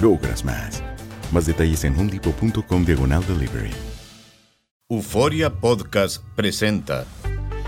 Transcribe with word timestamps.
logras 0.00 0.44
más. 0.44 0.82
Más 1.32 1.46
detalles 1.46 1.84
en 1.84 1.98
homedepot.com 1.98 2.84
diagonal 2.84 3.24
delivery. 3.26 3.70
Euforia 4.88 5.48
Podcast 5.48 6.22
presenta 6.36 7.06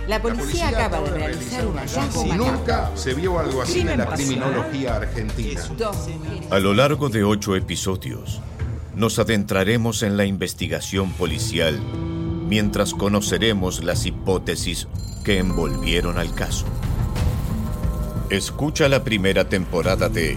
La 0.07 0.21
policía 0.21 0.69
acaba 0.69 1.01
de 1.01 1.11
realizar 1.11 1.67
un 1.67 1.79
hallazgo 1.79 2.27
macabro. 2.27 2.53
Nunca 2.53 2.91
se 2.95 3.15
vio 3.15 3.39
algo 3.39 3.63
así 3.63 3.81
en 3.81 3.97
la 3.97 4.07
criminología 4.07 4.97
argentina. 4.97 5.63
A 6.51 6.59
lo 6.59 6.75
largo 6.75 7.09
de 7.09 7.25
ocho 7.25 7.57
episodios, 7.57 8.43
nos 8.95 9.19
adentraremos 9.19 10.03
en 10.03 10.19
la 10.19 10.27
investigación 10.27 11.13
policial 11.13 11.81
mientras 12.47 12.93
conoceremos 12.93 13.83
las 13.83 14.05
hipótesis 14.05 14.87
que 15.25 15.39
envolvieron 15.39 16.19
al 16.19 16.35
caso. 16.35 16.67
Escucha 18.29 18.89
la 18.89 19.03
primera 19.03 19.49
temporada 19.49 20.11
de 20.11 20.37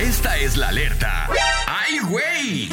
Esta 0.00 0.36
es 0.36 0.56
la 0.56 0.68
alerta. 0.68 1.28
¡Ay, 1.66 1.98
güey! 2.08 2.68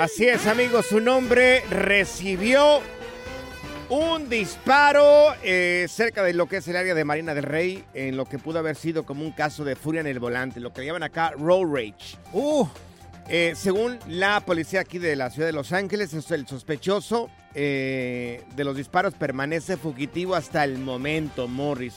Así 0.00 0.26
es, 0.26 0.46
amigos, 0.46 0.86
su 0.86 1.00
nombre 1.00 1.62
recibió 1.70 2.80
un 3.88 4.28
disparo 4.28 5.34
eh, 5.44 5.86
cerca 5.88 6.24
de 6.24 6.32
lo 6.34 6.46
que 6.48 6.56
es 6.56 6.68
el 6.68 6.76
área 6.76 6.94
de 6.94 7.04
Marina 7.04 7.34
del 7.34 7.44
Rey, 7.44 7.84
en 7.94 8.16
lo 8.16 8.24
que 8.24 8.38
pudo 8.38 8.58
haber 8.58 8.74
sido 8.74 9.04
como 9.04 9.22
un 9.24 9.30
caso 9.32 9.64
de 9.64 9.76
furia 9.76 10.00
en 10.00 10.08
el 10.08 10.18
volante, 10.18 10.58
lo 10.58 10.72
que 10.72 10.84
llaman 10.84 11.04
acá 11.04 11.30
road 11.38 11.66
rage. 11.72 12.16
Uh, 12.32 12.66
Eh, 13.28 13.52
según 13.54 14.00
la 14.08 14.40
policía 14.40 14.80
aquí 14.80 14.98
de 14.98 15.14
la 15.14 15.30
ciudad 15.30 15.46
de 15.46 15.52
Los 15.52 15.72
Ángeles, 15.72 16.12
es 16.12 16.28
el 16.32 16.44
sospechoso 16.48 17.30
eh, 17.54 18.42
de 18.56 18.64
los 18.64 18.76
disparos 18.76 19.14
permanece 19.14 19.76
fugitivo 19.76 20.34
hasta 20.34 20.64
el 20.64 20.78
momento, 20.78 21.46
Morris. 21.46 21.94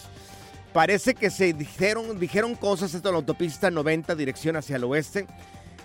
Parece 0.75 1.15
que 1.15 1.29
se 1.29 1.53
dijeron, 1.53 2.19
dijeron 2.19 2.53
cosas 2.53 2.93
esto 2.93 3.07
en 3.07 3.13
la 3.13 3.19
autopista 3.19 3.71
90, 3.71 4.13
dirección 4.15 4.57
hacia 4.57 4.75
el 4.75 4.83
oeste. 4.83 5.25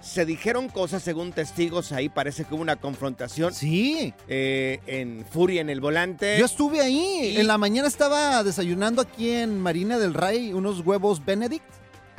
Se 0.01 0.27
dijeron 0.27 0.69
cosas 0.69 1.01
según 1.03 1.31
testigos, 1.31 1.93
ahí 1.93 2.09
parece 2.09 2.45
que 2.45 2.55
hubo 2.55 2.63
una 2.63 2.75
confrontación 2.75 3.55
sí. 3.55 4.13
eh, 4.27 4.81
en 4.89 5.25
furia 5.31 5.61
en 5.61 5.71
el 5.71 5.81
volante. 5.81 6.37
Yo 6.41 6.45
estuve 6.45 6.81
ahí. 6.81 7.37
En 7.37 7.47
la 7.47 7.57
mañana 7.57 7.87
estaba 7.87 8.43
desayunando 8.43 9.01
aquí 9.01 9.31
en 9.31 9.61
Marina 9.61 9.97
del 9.97 10.13
Rey 10.13 10.53
unos 10.53 10.81
huevos 10.81 11.25
Benedict 11.25 11.65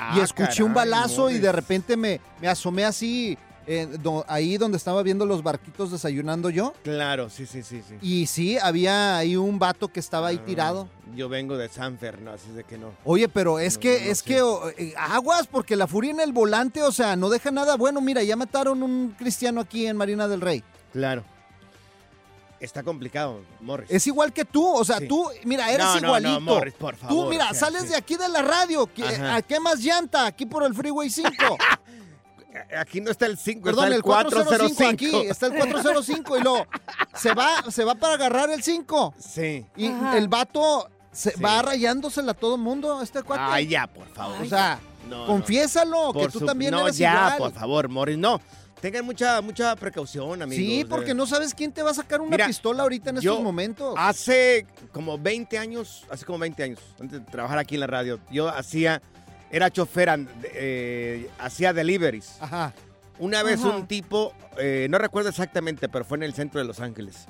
Ah, 0.02 0.16
y 0.18 0.22
escuché 0.22 0.64
un 0.64 0.74
balazo 0.74 1.30
y 1.30 1.38
de 1.38 1.52
repente 1.52 1.96
me, 1.96 2.20
me 2.42 2.48
asomé 2.48 2.86
así, 2.86 3.38
eh, 3.68 3.88
do- 4.02 4.26
ahí 4.28 4.58
donde 4.58 4.78
estaba 4.78 5.04
viendo 5.04 5.26
los 5.26 5.44
barquitos 5.44 5.92
desayunando 5.92 6.50
yo. 6.50 6.74
Claro, 6.84 7.30
sí, 7.30 7.46
sí, 7.46 7.62
sí, 7.64 7.82
sí. 7.88 7.96
Y 8.02 8.26
sí, 8.28 8.58
había 8.58 9.18
ahí 9.18 9.36
un 9.36 9.60
vato 9.60 9.88
que 9.88 10.00
estaba 10.00 10.28
ahí 10.30 10.40
Ah, 10.42 10.46
tirado. 10.46 10.90
Yo 11.16 11.30
vengo 11.30 11.58
de 11.58 11.70
San 11.70 11.98
Fernando, 11.98 12.32
así 12.32 12.50
de 12.52 12.64
que 12.64 12.78
no. 12.78 12.92
Oye, 13.06 13.28
pero 13.30 13.60
es 13.60 13.76
No, 13.76 13.80
que, 13.82 14.00
no, 14.06 14.12
es 14.12 14.18
sí. 14.20 14.26
que 14.26 14.42
oh, 14.42 14.70
eh, 14.78 14.94
aguas, 14.98 15.48
porque 15.48 15.76
la 15.76 15.88
furia 15.88 16.12
en 16.12 16.20
el 16.22 16.32
volante, 16.34 16.82
o 16.84 16.92
sea, 16.92 17.16
no 17.16 17.30
deja 17.30 17.52
nada 17.52 17.76
bueno. 17.78 18.02
Mira, 18.02 18.24
ya 18.24 18.36
mataron 18.36 18.82
un 18.82 19.16
cristiano 19.18 19.62
aquí 19.62 19.86
en 19.88 19.98
Marina 19.98 20.28
del 20.28 20.42
Rey. 20.42 20.64
Claro. 20.94 21.24
Está 22.60 22.84
complicado, 22.84 23.42
Morris. 23.60 23.90
Es 23.90 24.06
igual 24.06 24.32
que 24.32 24.46
tú, 24.46 24.64
o 24.64 24.86
sea, 24.86 25.00
Sí. 25.00 25.08
tú, 25.08 25.28
mira, 25.46 25.72
eres 25.72 25.84
No, 25.84 25.96
no, 25.96 26.02
no, 26.02 26.08
igualito. 26.08 26.42
Morris, 26.42 26.74
por 26.76 26.96
Tú, 26.96 27.08
favor, 27.08 27.30
mira, 27.30 27.46
o 27.46 27.54
sea, 27.56 27.60
sales 27.62 27.82
sí. 27.84 27.88
de 27.90 27.96
aquí 27.96 28.16
de 28.18 28.30
la 28.30 28.44
radio. 28.44 28.88
¿A 29.32 29.42
qué 29.42 29.60
más 29.60 29.80
llanta? 29.80 30.28
Aquí 30.28 30.46
por 30.46 30.64
el 30.64 30.74
Freeway 30.76 31.10
5. 31.10 31.30
Aquí 32.78 33.00
no 33.02 33.12
está 33.12 33.26
el 33.28 33.38
5, 33.38 33.64
Perdón, 33.64 33.86
está 33.86 33.88
el 33.88 33.94
el 33.96 34.02
405 34.04 34.76
405. 34.76 35.18
aquí. 35.18 35.28
Está 35.30 35.46
el 35.48 35.54
405 35.54 36.38
y 36.38 36.42
luego 36.42 36.68
se 37.16 37.34
va, 37.34 37.64
se 37.72 37.84
va 37.84 37.96
para 37.96 38.16
agarrar 38.16 38.50
el 38.50 38.62
5. 38.64 39.14
Sí. 39.20 39.66
Y 39.78 39.86
el 40.16 40.28
vato 40.28 40.90
se 41.12 41.32
Sí. 41.32 41.42
va 41.42 41.62
rayándosela 41.62 42.32
a 42.32 42.36
todo 42.36 42.56
el 42.56 42.62
mundo, 42.62 43.02
este 43.02 43.24
cuate. 43.24 43.44
Ay, 43.46 43.68
ya, 43.68 43.88
por 43.88 44.08
favor. 44.14 44.42
o 44.42 44.46
sea, 44.46 44.80
No, 45.10 45.20
no. 45.22 45.26
confiésalo, 45.28 46.14
que 46.14 46.28
tú 46.30 46.40
su- 46.40 46.46
también 46.46 46.72
no, 46.72 46.82
eres 46.82 46.98
ya, 46.98 47.34
igual. 47.36 47.38
por 47.38 47.60
favor, 47.60 47.90
Morris, 47.90 48.18
no. 48.18 48.40
Tengan 48.82 49.06
mucha, 49.06 49.42
mucha 49.42 49.76
precaución, 49.76 50.42
amigos. 50.42 50.56
Sí, 50.66 50.84
porque 50.90 51.12
Eh, 51.12 51.14
no 51.14 51.28
sabes 51.28 51.54
quién 51.54 51.72
te 51.72 51.84
va 51.84 51.92
a 51.92 51.94
sacar 51.94 52.20
una 52.20 52.32
Mira, 52.32 52.48
pistola 52.48 52.82
ahorita 52.82 53.12
en 53.12 53.18
estos 53.18 53.40
momentos. 53.42 53.94
Hace 53.96 54.66
como 54.92 55.20
20 55.20 55.58
años, 55.60 56.04
hace 56.10 56.26
como 56.26 56.40
20 56.40 56.64
años, 56.64 56.80
antes 57.00 57.20
de 57.24 57.32
trabajar 57.32 57.60
aquí 57.60 57.76
en 57.76 57.82
la 57.82 57.88
radio, 57.88 58.20
yo 58.32 58.50
hacía, 58.50 59.00
era 59.52 59.70
chofer, 59.70 60.10
and- 60.10 60.30
eh, 60.54 61.30
hacía 61.40 61.74
deliveries. 61.74 62.38
Ajá. 62.40 62.74
Una 63.20 63.44
vez 63.44 63.60
Ajá. 63.60 63.76
un 63.76 63.88
tipo, 63.88 64.34
eh, 64.58 64.88
no 64.90 64.98
recuerdo 64.98 65.30
exactamente, 65.30 65.88
pero 65.90 66.06
fue 66.06 66.18
en 66.18 66.24
el 66.24 66.34
centro 66.34 66.60
de 66.60 66.66
Los 66.66 66.80
Ángeles. 66.80 67.28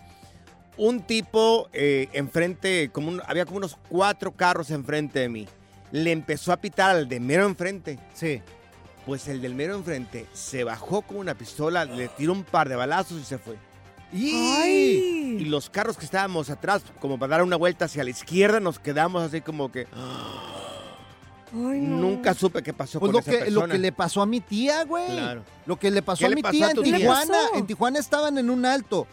Un 0.78 1.02
tipo 1.02 1.70
eh, 1.74 2.08
enfrente, 2.14 2.90
como 2.94 3.10
un- 3.10 3.22
había 3.28 3.46
como 3.46 3.58
unos 3.58 3.78
cuatro 3.90 4.32
carros 4.32 4.72
enfrente 4.72 5.20
de 5.20 5.30
mí. 5.30 5.48
Le 5.92 6.12
empezó 6.12 6.54
a 6.54 6.58
pitar 6.58 6.92
al 6.96 7.10
de 7.10 7.20
mero 7.20 7.46
enfrente. 7.46 8.00
Sí. 8.14 8.42
Pues 9.06 9.28
el 9.28 9.42
del 9.42 9.54
mero 9.56 9.76
enfrente 9.76 10.28
se 10.32 10.64
bajó 10.64 11.02
con 11.02 11.18
una 11.18 11.34
pistola, 11.36 11.84
le 11.86 12.08
tiró 12.08 12.32
un 12.34 12.44
par 12.44 12.70
de 12.70 12.76
balazos 12.76 13.20
y 13.20 13.26
se 13.26 13.38
fue. 13.38 13.58
Y 14.14 15.46
los 15.46 15.70
carros 15.70 15.98
que 15.98 16.06
estábamos 16.06 16.50
atrás, 16.50 16.84
como 17.00 17.18
para 17.20 17.32
dar 17.32 17.44
una 17.44 17.56
vuelta 17.56 17.86
hacia 17.86 18.04
la 18.04 18.10
izquierda, 18.12 18.60
nos 18.60 18.80
quedamos 18.80 19.24
así 19.24 19.42
como 19.42 19.72
que... 19.72 19.88
Nunca 21.52 22.34
supe 22.34 22.62
qué 22.64 22.74
pasó 22.74 23.00
Pues 23.00 23.12
con 23.12 23.14
lo 23.14 23.20
esa 23.20 23.46
que, 23.46 23.52
lo 23.52 23.68
que 23.68 23.78
le 23.78 23.92
pasó 23.92 24.22
a 24.22 24.26
mi 24.26 24.40
tía, 24.40 24.84
güey. 24.86 25.08
Claro. 25.08 25.44
Lo 25.66 25.78
que 25.78 25.92
le 25.92 26.02
pasó 26.02 26.20
¿Qué 26.20 26.26
a 26.28 26.30
mi 26.36 26.42
pasó 26.42 26.52
tía 26.52 26.68
a 26.68 26.72
en 26.72 26.82
tía? 26.84 26.98
Tijuana. 26.98 27.38
En 27.56 27.68
Tijuana 27.68 28.00
estaban 28.00 28.38
en 28.38 28.50
un 28.50 28.66
alto 28.66 29.08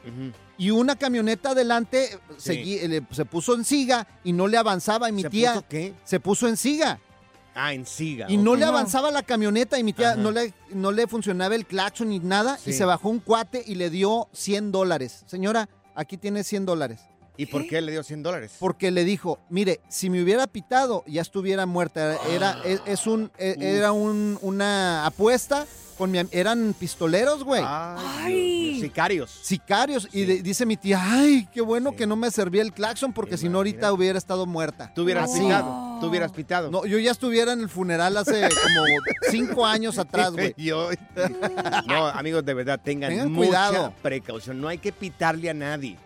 y 0.56 0.70
una 0.70 0.96
camioneta 0.96 1.50
adelante 1.50 2.18
Sí. 2.36 2.50
segui- 2.52 2.88
le- 2.88 3.02
se 3.10 3.24
puso 3.24 3.54
en 3.54 3.64
siga 3.64 4.06
y 4.24 4.32
no 4.32 4.46
le 4.46 4.56
avanzaba 4.56 5.08
y 5.08 5.12
mi 5.12 5.22
¿Se 5.22 5.30
tía 5.30 5.52
puso 5.54 5.64
qué? 5.68 5.94
se 6.04 6.20
puso 6.20 6.48
en 6.48 6.56
siga 6.56 6.98
Ah, 7.54 7.72
en 7.74 7.86
siga. 7.86 8.26
y 8.28 8.36
no 8.36 8.54
le 8.56 8.64
avanzaba 8.64 9.10
la 9.10 9.22
camioneta 9.22 9.78
y 9.78 9.84
mi 9.84 9.92
tía 9.92 10.10
Ajá. 10.12 10.16
no 10.20 10.30
le, 10.30 10.52
no 10.70 10.92
le 10.92 11.06
funcionaba 11.08 11.54
el 11.56 11.66
claxon 11.66 12.08
ni 12.10 12.18
nada 12.20 12.58
y 12.66 12.72
se 12.72 12.84
bajó 12.84 13.08
un 13.08 13.18
cuate 13.20 13.62
y 13.66 13.74
le 13.74 13.90
dio 13.90 14.28
100 14.32 14.70
dólares. 14.72 15.24
Señora, 15.26 15.68
aquí 15.94 16.16
tienes 16.16 16.46
100 16.46 16.66
dólares. 16.66 17.00
¿Y 17.38 17.46
por 17.46 17.66
qué 17.66 17.80
le 17.80 17.92
dio 17.92 18.02
100 18.02 18.22
dólares? 18.22 18.52
Porque 18.58 18.90
le 18.90 19.04
dijo, 19.04 19.38
mire, 19.48 19.80
si 19.88 20.10
me 20.10 20.22
hubiera 20.22 20.46
pitado, 20.46 21.04
ya 21.06 21.22
estuviera 21.22 21.64
muerta. 21.66 22.18
Era, 22.30 22.58
es, 22.64 22.82
es 22.84 23.06
un, 23.06 23.30
e- 23.38 23.56
era 23.58 23.92
un, 23.92 24.38
una 24.42 25.06
apuesta 25.06 25.64
con 25.96 26.10
mi 26.10 26.18
am- 26.18 26.28
eran 26.32 26.74
pistoleros, 26.78 27.42
güey. 27.44 27.62
Ay, 27.64 28.70
Dios, 28.72 28.80
sicarios. 28.82 29.30
Sicarios. 29.42 30.08
Y 30.12 30.24
de- 30.24 30.42
dice 30.42 30.66
mi 30.66 30.76
tía, 30.76 31.00
ay, 31.00 31.48
qué 31.52 31.60
bueno 31.60 31.94
que 31.96 32.06
no 32.08 32.16
me 32.16 32.30
servía 32.32 32.62
el 32.62 32.72
claxon 32.72 33.12
porque 33.12 33.36
si 33.38 33.48
no 33.48 33.58
ahorita 33.58 33.92
hubiera 33.92 34.18
estado 34.18 34.44
muerta. 34.46 34.92
Tú 34.94 35.02
hubieras 35.04 35.30
Así. 35.30 35.40
pitado. 35.40 35.98
Tú 36.00 36.06
hubieras 36.08 36.32
pitado. 36.32 36.70
No, 36.72 36.86
yo 36.86 36.98
ya 36.98 37.10
estuviera 37.12 37.52
en 37.52 37.60
el 37.60 37.68
funeral 37.68 38.16
hace 38.16 38.42
como 38.48 38.86
cinco 39.30 39.64
años 39.66 39.98
atrás, 39.98 40.32
güey. 40.32 40.54
Yo- 40.56 40.90
no, 41.86 42.06
amigos, 42.08 42.44
de 42.44 42.54
verdad, 42.54 42.80
tengan, 42.82 43.10
Tengan 43.10 43.32
mucha 43.32 43.46
cuidado. 43.48 43.94
precaución. 44.02 44.60
No 44.60 44.68
hay 44.68 44.78
que 44.78 44.92
pitarle 44.92 45.50
a 45.50 45.54
nadie, 45.54 45.96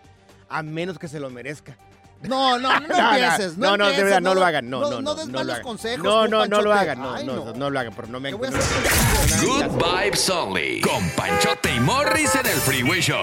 a 0.53 0.63
menos 0.63 0.97
que 0.99 1.07
se 1.07 1.19
lo 1.19 1.29
merezca. 1.29 1.75
No, 2.21 2.57
no, 2.57 2.79
no, 2.79 2.95
empieces. 3.13 3.57
No, 3.57 3.75
no, 3.75 3.85
de 3.85 3.91
empieces, 3.91 4.03
verdad, 4.05 4.21
no, 4.21 4.33
lo 4.33 4.45
hagan. 4.45 4.69
No, 4.69 4.79
no, 4.81 4.89
no, 4.91 5.01
no. 5.01 5.15
des 5.15 5.25
no 5.27 5.31
malos 5.33 5.45
lo 5.47 5.53
hagan. 5.53 5.63
consejos. 5.63 6.03
No, 6.05 6.27
no, 6.27 6.45
no 6.45 6.61
lo 6.61 6.73
hagan. 6.73 6.99
No, 7.01 7.13
Ay, 7.15 7.25
no, 7.25 7.53
no, 7.53 7.69
lo 7.69 7.79
hagan, 7.79 7.93
pero 7.95 8.07
no 8.07 8.19
me 8.19 8.33
voy 8.33 8.47
a 8.47 8.51
no- 8.51 8.57
hacer 8.57 9.45
Good 9.45 9.83
Vibes 9.83 10.29
Only. 10.29 10.81
Con 10.81 11.09
Panchote 11.11 11.75
y 11.75 11.79
Morris 11.81 12.33
en 12.35 12.45
el 12.45 12.57
Freeway 12.61 13.01
Show. 13.01 13.17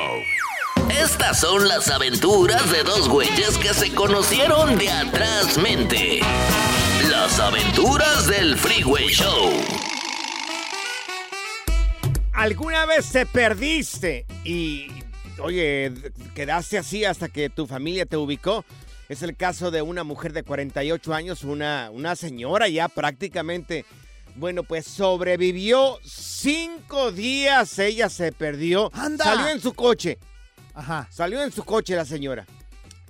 Estas 0.90 1.40
son 1.40 1.66
las 1.68 1.88
aventuras 1.88 2.70
de 2.70 2.82
dos 2.82 3.08
güeyes 3.08 3.56
que 3.58 3.72
se 3.72 3.94
conocieron 3.94 4.76
de 4.76 4.90
atrás 4.90 5.56
mente. 5.56 6.20
Las 7.08 7.38
aventuras 7.38 8.26
del 8.26 8.58
Freeway 8.58 9.08
Show. 9.08 9.50
¿Alguna 12.32 12.86
vez 12.86 13.10
te 13.12 13.26
perdiste 13.26 14.24
y, 14.44 14.88
oye, 15.42 15.92
quedaste 16.34 16.78
así 16.78 17.04
hasta 17.04 17.28
que 17.28 17.50
tu 17.50 17.66
familia 17.66 18.06
te 18.06 18.16
ubicó? 18.16 18.64
Es 19.08 19.22
el 19.22 19.36
caso 19.36 19.70
de 19.70 19.82
una 19.82 20.04
mujer 20.04 20.32
de 20.32 20.42
48 20.44 21.12
años, 21.14 21.42
una, 21.44 21.90
una 21.92 22.14
señora 22.14 22.68
ya 22.68 22.88
prácticamente, 22.88 23.84
bueno, 24.36 24.62
pues 24.62 24.86
sobrevivió 24.86 25.98
cinco 26.04 27.10
días, 27.10 27.78
ella 27.78 28.08
se 28.08 28.32
perdió. 28.32 28.90
¡Anda! 28.94 29.24
Salió 29.24 29.48
en 29.48 29.60
su 29.60 29.74
coche, 29.74 30.18
Ajá. 30.74 31.08
salió 31.10 31.42
en 31.42 31.50
su 31.50 31.64
coche 31.64 31.96
la 31.96 32.04
señora. 32.04 32.46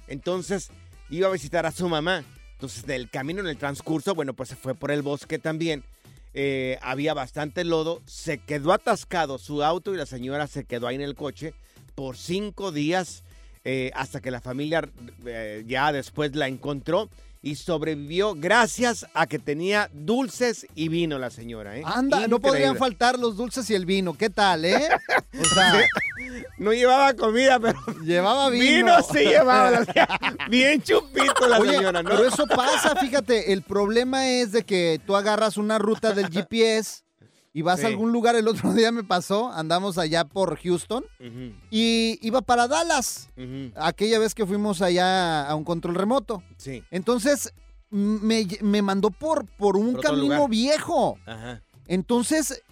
Entonces 0.08 0.70
iba 1.10 1.28
a 1.28 1.32
visitar 1.32 1.66
a 1.66 1.70
su 1.70 1.88
mamá. 1.88 2.24
Entonces 2.52 2.84
del 2.86 3.08
camino 3.10 3.40
en 3.40 3.46
el 3.46 3.56
transcurso, 3.56 4.14
bueno, 4.14 4.34
pues 4.34 4.50
se 4.50 4.56
fue 4.56 4.74
por 4.74 4.90
el 4.90 5.02
bosque 5.02 5.38
también. 5.38 5.84
Eh, 6.32 6.78
había 6.82 7.12
bastante 7.12 7.64
lodo, 7.64 8.02
se 8.06 8.38
quedó 8.38 8.72
atascado 8.72 9.38
su 9.38 9.62
auto 9.64 9.92
y 9.92 9.96
la 9.96 10.06
señora 10.06 10.46
se 10.46 10.64
quedó 10.64 10.86
ahí 10.86 10.94
en 10.94 11.00
el 11.02 11.14
coche 11.16 11.54
por 12.00 12.16
cinco 12.16 12.72
días 12.72 13.24
eh, 13.62 13.90
hasta 13.94 14.22
que 14.22 14.30
la 14.30 14.40
familia 14.40 14.88
eh, 15.26 15.64
ya 15.66 15.92
después 15.92 16.34
la 16.34 16.48
encontró 16.48 17.10
y 17.42 17.56
sobrevivió 17.56 18.34
gracias 18.34 19.06
a 19.12 19.26
que 19.26 19.38
tenía 19.38 19.90
dulces 19.92 20.66
y 20.74 20.88
vino 20.88 21.18
la 21.18 21.28
señora. 21.28 21.76
¿eh? 21.76 21.82
Anda, 21.84 22.26
no 22.26 22.40
podrían 22.40 22.78
faltar 22.78 23.18
los 23.18 23.36
dulces 23.36 23.68
y 23.68 23.74
el 23.74 23.84
vino. 23.84 24.14
¿Qué 24.16 24.30
tal, 24.30 24.64
eh? 24.64 24.88
O 25.38 25.44
sea, 25.44 25.74
No 26.58 26.72
llevaba 26.72 27.12
comida, 27.12 27.60
pero 27.60 27.78
llevaba 28.02 28.48
vino. 28.48 28.64
vino 28.64 29.02
sí 29.02 29.18
llevaba. 29.18 29.70
la- 29.70 30.46
Bien 30.48 30.80
chupito 30.80 31.46
la 31.46 31.58
Oye, 31.58 31.74
señora, 31.76 32.02
¿no? 32.02 32.08
pero 32.08 32.26
eso 32.26 32.46
pasa, 32.46 32.96
fíjate, 32.96 33.52
el 33.52 33.60
problema 33.60 34.26
es 34.26 34.52
de 34.52 34.62
que 34.62 35.02
tú 35.06 35.16
agarras 35.16 35.58
una 35.58 35.78
ruta 35.78 36.14
del 36.14 36.28
GPS 36.32 37.02
y 37.52 37.62
vas 37.62 37.80
Sí. 37.80 37.86
a 37.86 37.88
algún 37.88 38.12
lugar, 38.12 38.36
el 38.36 38.46
otro 38.48 38.72
día 38.74 38.92
me 38.92 39.02
pasó, 39.04 39.50
andamos 39.52 39.98
allá 39.98 40.24
por 40.24 40.56
Houston 40.62 41.04
y 41.70 42.18
iba 42.22 42.40
para 42.42 42.68
Dallas, 42.68 43.28
aquella 43.76 44.18
vez 44.18 44.34
que 44.34 44.46
fuimos 44.46 44.82
allá 44.82 45.48
a 45.48 45.54
un 45.54 45.64
control 45.64 45.94
remoto. 45.94 46.42
Sí, 46.56 46.82
Entonces 46.90 47.52
me, 47.90 48.46
me 48.62 48.82
mandó 48.82 49.10
por, 49.10 49.46
por 49.46 49.76
un 49.76 49.94
Por 49.94 50.02
camino 50.02 50.34
lugar. 50.34 50.50
viejo. 50.50 51.18
ajá. 51.26 51.62
Entonces 51.88 52.62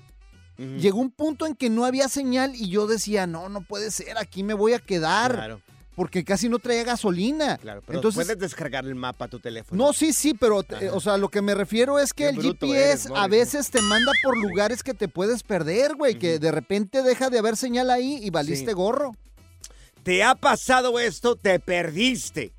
llegó 0.57 1.01
un 1.01 1.11
punto 1.11 1.47
en 1.47 1.55
que 1.57 1.71
no 1.71 1.85
había 1.85 2.09
señal 2.09 2.55
y 2.55 2.69
yo 2.69 2.87
decía, 2.87 3.27
no, 3.27 3.49
no 3.49 3.63
puede 3.63 3.91
ser, 3.91 4.17
aquí 4.19 4.43
me 4.45 4.55
voy 4.55 4.75
a 4.75 4.79
quedar. 4.79 5.33
Claro, 5.35 5.61
Porque 5.99 6.25
casi 6.25 6.49
no 6.49 6.61
traía 6.61 6.85
gasolina. 6.85 7.59
claro. 7.59 7.83
Pero 7.85 7.99
Entonces, 7.99 8.25
puedes 8.25 8.39
descargar 8.41 8.85
el 8.87 8.95
mapa 8.95 9.25
a 9.25 9.29
tu 9.29 9.41
teléfono. 9.41 9.85
No, 9.85 9.93
sí, 9.93 10.13
sí, 10.13 10.33
pero, 10.33 10.65
eh, 10.81 10.91
o 10.93 11.01
sea, 11.01 11.17
lo 11.19 11.29
que 11.29 11.43
me 11.43 11.57
refiero 11.57 11.99
es 11.99 12.13
que 12.15 12.23
Qué 12.23 12.29
el 12.31 12.37
GPS 12.41 13.09
eres, 13.09 13.09
a 13.17 13.27
veces 13.27 13.69
te 13.71 13.83
manda 13.83 14.13
por 14.23 14.39
lugares 14.39 14.85
que 14.85 14.95
te 14.95 15.09
puedes 15.09 15.43
perder, 15.43 15.97
güey, 15.97 16.15
que 16.17 16.39
de 16.39 16.53
repente 16.53 17.03
deja 17.03 17.31
de 17.31 17.41
haber 17.41 17.57
señal 17.57 17.91
ahí 17.91 18.21
y 18.23 18.31
valiste 18.31 18.69
Sí. 18.71 18.73
gorro. 18.75 19.17
¿Te 20.05 20.23
ha 20.23 20.37
pasado 20.37 21.01
esto? 21.01 21.35
¿Te 21.35 21.59
perdiste? 21.59 22.53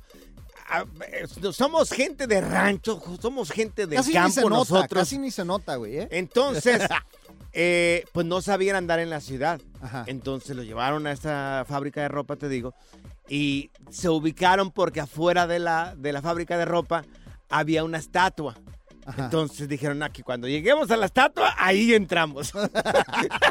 ah, 0.68 0.86
somos 1.54 1.92
gente 1.92 2.26
de 2.26 2.42
rancho, 2.42 3.00
somos 3.22 3.52
gente 3.52 3.86
del 3.86 3.98
Casi 3.98 4.10
ni 4.10 4.16
campo 4.16 4.32
se 4.34 4.42
nota, 4.42 4.56
nosotros. 4.56 5.00
casi 5.04 5.20
ni 5.20 5.30
se 5.30 5.46
nota, 5.46 5.76
güey, 5.76 5.98
¿eh? 6.00 6.08
Entonces, 6.10 6.82
eh, 7.54 8.06
pues 8.12 8.26
no 8.26 8.42
sabían 8.42 8.76
andar 8.76 9.00
en 9.00 9.10
la 9.10 9.22
ciudad. 9.22 9.62
Ajá. 9.82 10.04
Entonces 10.08 10.56
lo 10.56 10.64
llevaron 10.64 11.08
a 11.08 11.12
esta 11.12 11.66
fábrica 11.68 12.02
de 12.02 12.08
ropa, 12.08 12.36
te 12.36 12.50
digo, 12.50 12.74
y 13.28 13.72
se 13.90 14.10
ubicaron 14.10 14.72
porque 14.72 15.02
afuera 15.02 15.48
de 15.48 15.60
la, 15.60 15.96
de 15.96 16.14
la 16.14 16.22
fábrica 16.22 16.58
de 16.58 16.66
ropa 16.66 17.04
había 17.50 17.84
una 17.84 17.98
estatua. 17.98 18.56
Ajá. 19.06 19.26
Entonces 19.26 19.68
dijeron 19.68 20.04
aquí, 20.04 20.22
cuando 20.22 20.48
lleguemos 20.48 20.92
a 20.92 20.98
la 20.98 21.08
estatua, 21.08 21.56
ahí 21.58 21.94
entramos. 21.94 22.52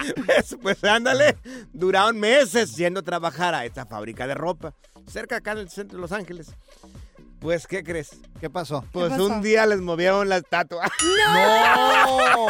pues, 0.26 0.56
pues, 0.62 0.84
ándale, 0.84 1.36
duraron 1.72 2.18
meses 2.18 2.76
yendo 2.76 3.00
a 3.00 3.02
trabajar 3.02 3.54
a 3.54 3.64
esta 3.64 3.86
fábrica 3.86 4.26
de 4.26 4.34
ropa, 4.34 4.74
cerca 5.06 5.36
acá 5.36 5.52
en 5.52 5.58
el 5.58 5.70
centro 5.70 5.96
de 5.98 6.02
Los 6.02 6.12
Ángeles. 6.12 6.54
Pues, 7.40 7.66
¿qué 7.66 7.82
crees? 7.82 8.10
¿Qué 8.38 8.50
pasó? 8.50 8.84
Pues 8.92 9.10
pasó? 9.10 9.26
un 9.26 9.40
día 9.42 9.64
les 9.66 9.80
movieron 9.80 10.28
la 10.28 10.36
estatua. 10.38 10.84
¡No! 11.34 12.46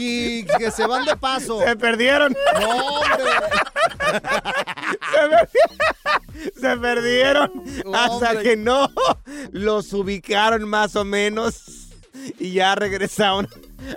Y 0.00 0.44
que 0.44 0.70
se 0.70 0.86
van 0.86 1.04
de 1.04 1.16
paso. 1.16 1.60
Se 1.62 1.76
perdieron. 1.76 2.34
¡No, 2.60 2.68
hombre! 2.70 3.24
Se 5.10 5.28
perdieron. 5.28 5.48
Se 6.60 6.76
perdieron 6.76 7.52
hasta 7.94 8.30
Hombre. 8.30 8.42
que 8.42 8.56
no 8.56 8.90
los 9.52 9.92
ubicaron 9.92 10.68
más 10.68 10.94
o 10.96 11.04
menos 11.04 11.88
y 12.38 12.52
ya 12.52 12.74
regresaron 12.74 13.48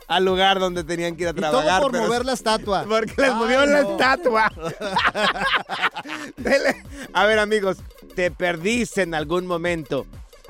al 0.07 0.25
lugar 0.25 0.59
donde 0.59 0.83
tenían 0.83 1.15
que 1.15 1.23
ir 1.23 1.27
a 1.29 1.31
Y 1.31 1.35
todo 1.35 1.49
trabajar. 1.51 1.81
por 1.81 1.91
pero- 1.91 2.03
mover 2.05 2.25
la 2.25 2.33
estatua. 2.33 2.83
Porque 2.87 3.13
les 3.17 3.29
Ay, 3.29 3.35
movieron 3.35 3.71
la 3.73 3.81
no. 3.83 3.91
estatua. 3.91 4.51
Dele. 6.37 6.83
A 7.13 7.25
ver, 7.25 7.39
amigos, 7.39 7.77
te 8.15 8.31
perdiste 8.31 9.01
en 9.01 9.13
algún 9.13 9.45
momento 9.47 10.05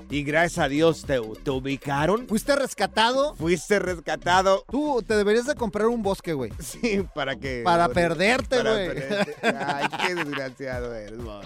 y 0.10 0.24
gracias 0.24 0.66
a 0.66 0.68
Dios 0.68 1.04
te, 1.06 1.20
te 1.44 1.52
ubicaron. 1.52 2.28
¿Fuiste 2.28 2.56
rescatado? 2.56 3.36
Fuiste 3.36 3.80
rescatado. 3.80 4.66
Tú 4.70 5.04
te 5.08 5.16
deberías 5.16 5.46
de 5.46 5.56
comprar 5.56 5.88
un 5.88 6.02
bosque, 6.04 6.34
güey. 6.34 6.52
Sí, 6.62 7.04
para 7.14 7.36
que. 7.36 7.62
Para 7.64 7.90
perderte, 7.90 8.58
para 8.58 8.74
güey. 8.74 8.88
perderte. 8.88 9.36
Ay, 9.66 9.86
qué 10.06 10.16
desgraciado 10.16 10.94
eres, 10.96 11.22
vos. 11.24 11.46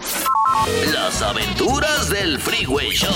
Las 0.93 1.21
aventuras 1.21 2.09
del 2.09 2.39
Freeway 2.39 2.91
Show. 2.91 3.11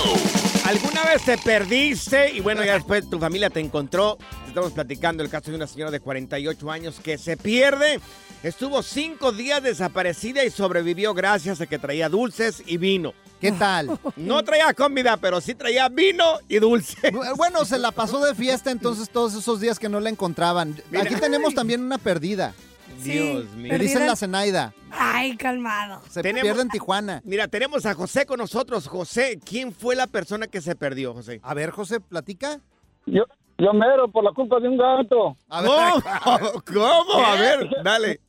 ¿Alguna 0.66 1.04
vez 1.04 1.22
te 1.24 1.38
perdiste 1.38 2.32
y 2.32 2.40
bueno, 2.40 2.64
ya 2.64 2.74
después 2.74 3.08
tu 3.08 3.18
familia 3.18 3.50
te 3.50 3.60
encontró? 3.60 4.18
Estamos 4.46 4.72
platicando 4.72 5.22
el 5.22 5.30
caso 5.30 5.50
de 5.50 5.56
una 5.56 5.66
señora 5.66 5.90
de 5.90 6.00
48 6.00 6.70
años 6.70 7.00
que 7.02 7.16
se 7.18 7.36
pierde. 7.36 8.00
Estuvo 8.42 8.82
cinco 8.82 9.32
días 9.32 9.62
desaparecida 9.62 10.44
y 10.44 10.50
sobrevivió 10.50 11.12
gracias 11.12 11.60
a 11.60 11.66
que 11.66 11.78
traía 11.78 12.08
dulces 12.08 12.62
y 12.66 12.78
vino. 12.78 13.12
¿Qué 13.38 13.52
tal? 13.52 13.98
No 14.16 14.42
traía 14.42 14.72
comida, 14.72 15.16
pero 15.18 15.40
sí 15.40 15.54
traía 15.54 15.88
vino 15.90 16.24
y 16.48 16.58
dulce. 16.58 17.10
Bueno, 17.36 17.64
se 17.66 17.78
la 17.78 17.90
pasó 17.90 18.22
de 18.24 18.34
fiesta 18.34 18.70
entonces 18.70 19.10
todos 19.10 19.34
esos 19.34 19.60
días 19.60 19.78
que 19.78 19.88
no 19.90 20.00
la 20.00 20.08
encontraban. 20.10 20.74
Mira. 20.90 21.04
Aquí 21.04 21.16
tenemos 21.16 21.54
también 21.54 21.82
una 21.82 21.98
perdida. 21.98 22.54
Sí, 23.02 23.12
Dios 23.12 23.50
mío. 23.54 23.72
Le 23.72 23.78
dicen 23.78 24.06
la 24.06 24.16
Zenaida. 24.16 24.72
Ay, 24.90 25.36
calmado. 25.36 26.02
Se 26.10 26.22
Tenemos- 26.22 26.42
pierde 26.42 26.62
en 26.62 26.68
Tijuana. 26.68 27.20
Mira, 27.24 27.46
tenemos 27.48 27.84
a 27.86 27.94
José 27.94 28.26
con 28.26 28.38
nosotros. 28.38 28.88
José, 28.88 29.38
¿quién 29.44 29.72
fue 29.72 29.96
la 29.96 30.06
persona 30.06 30.46
que 30.48 30.60
se 30.60 30.74
perdió, 30.76 31.14
José? 31.14 31.40
A 31.42 31.54
ver, 31.54 31.70
José, 31.70 32.00
platica. 32.00 32.60
Yo, 33.06 33.24
yo 33.58 33.72
mero 33.72 34.10
por 34.10 34.24
la 34.24 34.32
culpa 34.32 34.58
de 34.60 34.68
un 34.68 34.76
gato. 34.76 35.36
A 35.48 35.62
ver, 35.62 35.70
¿Cómo? 36.24 36.62
¿Cómo? 36.66 37.24
A 37.24 37.34
ver, 37.36 37.70
dale. 37.84 38.20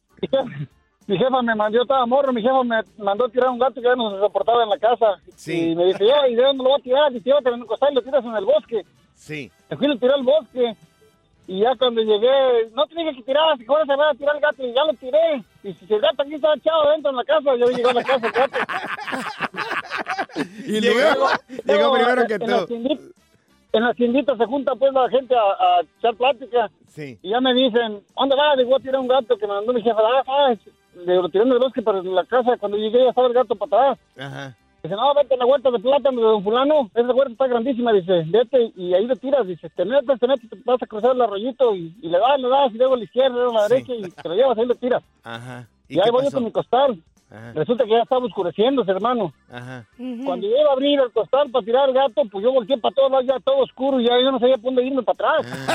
Mi 1.07 1.17
jefa 1.17 1.41
me 1.41 1.55
mandó, 1.55 1.77
yo 1.77 1.81
estaba 1.83 2.05
morro, 2.05 2.31
mi 2.31 2.41
jefa 2.41 2.63
me 2.63 2.81
mandó 2.97 3.25
a 3.25 3.29
tirar 3.29 3.49
un 3.49 3.59
gato 3.59 3.75
que 3.75 3.87
ya 3.87 3.95
no 3.95 4.11
se 4.11 4.19
soportaba 4.19 4.63
en 4.63 4.69
la 4.69 4.77
casa. 4.77 5.17
Sí. 5.35 5.71
Y 5.71 5.75
me 5.75 5.85
dice, 5.85 6.05
ya, 6.05 6.27
¿y 6.27 6.35
de 6.35 6.43
dónde 6.43 6.63
lo 6.63 6.69
voy 6.69 6.79
a 6.79 6.83
tirar? 6.83 7.11
Un 7.53 7.65
costal 7.65 7.91
y 7.91 7.95
lo 7.95 8.01
tiras 8.01 8.23
en 8.23 8.35
el 8.35 8.45
bosque. 8.45 8.85
Sí. 9.15 9.51
Me 9.69 9.77
fui 9.77 9.87
y 9.87 9.89
lo 9.89 9.97
tiré 9.97 10.13
al 10.13 10.23
bosque. 10.23 10.75
Y 11.47 11.59
ya 11.59 11.75
cuando 11.75 12.01
llegué, 12.01 12.69
no 12.73 12.85
te 12.85 12.95
dije 12.95 13.15
que 13.15 13.23
tirabas, 13.23 13.59
y 13.59 13.65
ahora 13.67 13.85
se 13.85 13.95
va 13.95 14.11
a 14.11 14.13
tirar 14.13 14.35
el 14.35 14.41
gato, 14.41 14.65
y 14.65 14.73
ya 14.73 14.85
lo 14.85 14.93
tiré. 14.93 15.43
Y 15.63 15.73
si 15.73 15.93
el 15.93 15.99
gato 15.99 16.21
aquí 16.21 16.35
estaba 16.35 16.55
echado 16.55 16.91
dentro 16.91 17.11
en 17.11 17.17
la 17.17 17.23
casa, 17.25 17.55
yo 17.57 17.65
llegué 17.65 17.89
a 17.89 17.93
la 17.93 18.03
casa 18.03 18.27
el 18.27 18.31
gato. 18.31 18.57
Y 20.65 20.79
luego 20.79 21.27
llegó 21.65 21.93
primero 21.93 22.25
que 22.25 22.39
tú. 22.39 22.67
En 23.73 23.83
las 23.83 23.95
tienditas 23.95 24.37
se 24.37 24.45
junta 24.45 24.75
pues 24.75 24.91
la 24.93 25.09
gente 25.09 25.33
a, 25.35 25.39
a 25.39 25.81
echar 25.97 26.15
plática. 26.15 26.69
Sí. 26.87 27.17
Y 27.21 27.29
ya 27.29 27.39
me 27.39 27.53
dicen, 27.53 28.01
¿dónde 28.17 28.35
vas? 28.35 28.57
Digo, 28.57 28.69
voy 28.71 28.79
a 28.79 28.83
tirar 28.83 28.99
un 28.99 29.07
gato 29.07 29.37
que 29.37 29.47
me 29.47 29.53
mandó 29.53 29.71
mi 29.71 29.81
jefa. 29.81 29.99
Ah, 30.01 30.23
ah, 30.27 30.53
le 31.05 31.15
lo 31.15 31.29
tiré 31.29 31.45
en 31.45 31.51
el 31.53 31.59
bosque, 31.59 31.81
en 31.85 32.15
la 32.15 32.25
casa, 32.25 32.57
cuando 32.57 32.77
llegué 32.77 33.03
ya 33.03 33.09
estaba 33.09 33.27
el 33.27 33.33
gato 33.33 33.55
para 33.55 33.91
atrás. 33.93 33.99
Ajá. 34.17 34.57
Dice, 34.83 34.95
no, 34.95 35.13
vete 35.13 35.35
a 35.35 35.37
la 35.37 35.45
huerta 35.45 35.69
de 35.71 35.79
plátano 35.79 36.19
de 36.19 36.27
don 36.27 36.43
fulano. 36.43 36.89
Esa 36.95 37.13
huerta 37.13 37.31
está 37.33 37.47
grandísima, 37.47 37.93
dice. 37.93 38.23
Vete 38.27 38.73
y 38.75 38.93
ahí 38.93 39.05
lo 39.05 39.15
tiras. 39.15 39.47
Dice, 39.47 39.69
te 39.69 39.85
metes, 39.85 40.19
te 40.19 40.27
metes, 40.27 40.49
te 40.49 40.57
vas 40.65 40.81
a 40.81 40.87
cruzar 40.87 41.11
el 41.15 41.21
arroyito 41.21 41.73
y, 41.75 41.93
y 42.01 42.09
le 42.09 42.17
das, 42.17 42.39
le 42.41 42.49
das, 42.49 42.73
y 42.73 42.77
luego 42.77 42.95
a 42.95 42.97
la 42.97 43.03
izquierda, 43.03 43.35
luego 43.35 43.51
a 43.57 43.61
la 43.61 43.67
Sí. 43.67 43.73
derecha 43.75 43.93
y 43.93 44.11
te 44.11 44.27
lo 44.29 44.35
llevas, 44.35 44.57
ahí 44.57 44.65
lo 44.65 44.75
tiras. 44.75 45.03
Ajá. 45.23 45.67
Y, 45.87 45.97
ahí 45.99 46.05
qué 46.05 46.11
voy 46.11 46.25
yo 46.25 46.31
con 46.31 46.43
mi 46.43 46.51
costal. 46.51 46.99
Ajá. 47.31 47.53
Resulta 47.53 47.85
que 47.85 47.91
ya 47.91 48.01
estaba 48.03 48.25
oscureciéndose, 48.25 48.91
hermano. 48.91 49.31
Ajá. 49.49 49.85
Cuando 50.25 50.47
yo 50.47 50.53
iba 50.59 50.69
a 50.69 50.73
abrir 50.73 50.99
el 50.99 51.11
costal 51.11 51.49
para 51.49 51.65
tirar 51.65 51.87
el 51.89 51.95
gato, 51.95 52.21
pues 52.29 52.43
yo 52.43 52.51
volteé 52.51 52.77
para 52.77 52.93
todos 52.93 53.11
lados, 53.11 53.25
ya 53.27 53.39
todo 53.39 53.59
oscuro, 53.63 53.99
y 54.01 54.05
ya 54.07 54.19
yo 54.21 54.31
no 54.31 54.39
sabía 54.39 54.55
por 54.55 54.65
dónde 54.65 54.85
irme 54.85 55.01
para 55.03 55.37
atrás. 55.37 55.65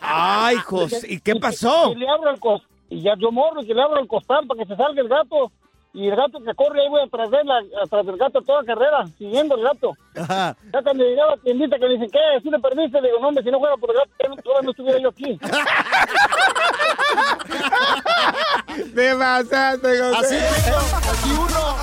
Ay, 0.00 0.56
José, 0.56 1.06
¿y 1.12 1.20
qué 1.20 1.34
pasó? 1.36 1.92
Y 1.92 1.96
le 1.96 2.08
abro 2.08 2.30
el 2.30 2.38
cos- 2.38 2.62
y 2.88 3.02
ya 3.02 3.14
yo 3.18 3.32
morro 3.32 3.62
y 3.62 3.66
que 3.66 3.74
le 3.74 3.82
abro 3.82 3.98
el 3.98 4.06
costal 4.06 4.46
para 4.46 4.60
que 4.62 4.66
se 4.66 4.76
salga 4.76 5.00
el 5.02 5.08
gato. 5.08 5.50
Y 5.92 6.08
el 6.08 6.14
gato 6.14 6.38
que 6.40 6.54
corre 6.54 6.82
ahí 6.82 6.88
voy 6.90 7.00
atrás 7.00 7.30
de 7.30 7.38
él, 7.38 7.50
a- 7.50 7.82
atrás 7.84 8.04
del 8.04 8.18
gato 8.18 8.42
toda 8.42 8.62
carrera, 8.64 9.06
siguiendo 9.16 9.54
el 9.56 9.62
gato. 9.62 9.92
Ajá. 10.14 10.54
Ya 10.72 10.82
cuando 10.82 11.02
llegué 11.02 11.20
a 11.22 11.26
la 11.26 11.36
tiendita 11.38 11.78
que 11.78 11.86
me 11.86 11.92
dicen, 11.94 12.10
¿qué? 12.10 12.18
¿Sí 12.42 12.50
le 12.50 12.58
perdiste? 12.60 13.00
Digo, 13.00 13.18
no, 13.18 13.28
hombre, 13.28 13.42
si 13.42 13.50
no 13.50 13.58
fuera 13.58 13.76
por 13.78 13.90
el 13.90 13.96
gato, 13.96 14.10
todavía 14.42 14.62
no 14.66 14.70
estuviera 14.72 14.98
yo 15.00 15.08
aquí. 15.08 15.38
Te. 18.92 19.10
Así 19.10 20.36
así 20.36 21.30
uno. 21.30 21.76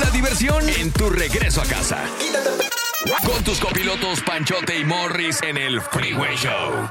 La 0.00 0.10
diversión 0.10 0.68
en 0.68 0.92
tu 0.92 1.10
regreso 1.10 1.60
a 1.60 1.64
casa. 1.64 1.98
Con 3.24 3.42
tus 3.44 3.58
copilotos 3.58 4.20
Panchote 4.22 4.78
y 4.78 4.84
Morris 4.84 5.42
en 5.42 5.56
el 5.56 5.80
Freeway 5.80 6.36
Show. 6.36 6.90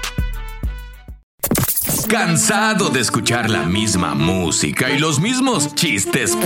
¿Cansado 2.07 2.89
de 2.89 3.01
escuchar 3.01 3.49
la 3.49 3.63
misma 3.63 4.15
música 4.15 4.89
y 4.89 4.97
los 4.97 5.19
mismos 5.19 5.75
chistes 5.75 6.37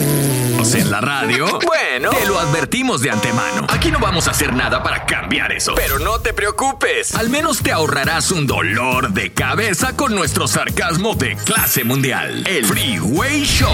en 0.73 0.91
la 0.91 1.01
radio? 1.01 1.59
Bueno, 1.65 2.09
te 2.09 2.25
lo 2.25 2.39
advertimos 2.39 3.01
de 3.01 3.11
antemano. 3.11 3.67
Aquí 3.69 3.91
no 3.91 3.99
vamos 3.99 4.27
a 4.27 4.31
hacer 4.31 4.53
nada 4.53 4.81
para 4.81 5.05
cambiar 5.05 5.51
eso. 5.51 5.73
Pero 5.75 5.99
no 5.99 6.19
te 6.19 6.33
preocupes. 6.33 7.13
Al 7.15 7.29
menos 7.29 7.61
te 7.61 7.71
ahorrarás 7.71 8.31
un 8.31 8.47
dolor 8.47 9.11
de 9.11 9.33
cabeza 9.33 9.95
con 9.95 10.15
nuestro 10.15 10.47
sarcasmo 10.47 11.13
de 11.13 11.35
clase 11.35 11.83
mundial. 11.83 12.45
El 12.47 12.65
Freeway 12.65 13.43
Show. 13.43 13.69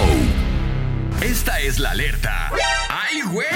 Esta 1.21 1.59
es 1.61 1.79
la 1.79 1.91
alerta. 1.91 2.51
¡Ay, 2.89 3.21
güey! 3.21 3.47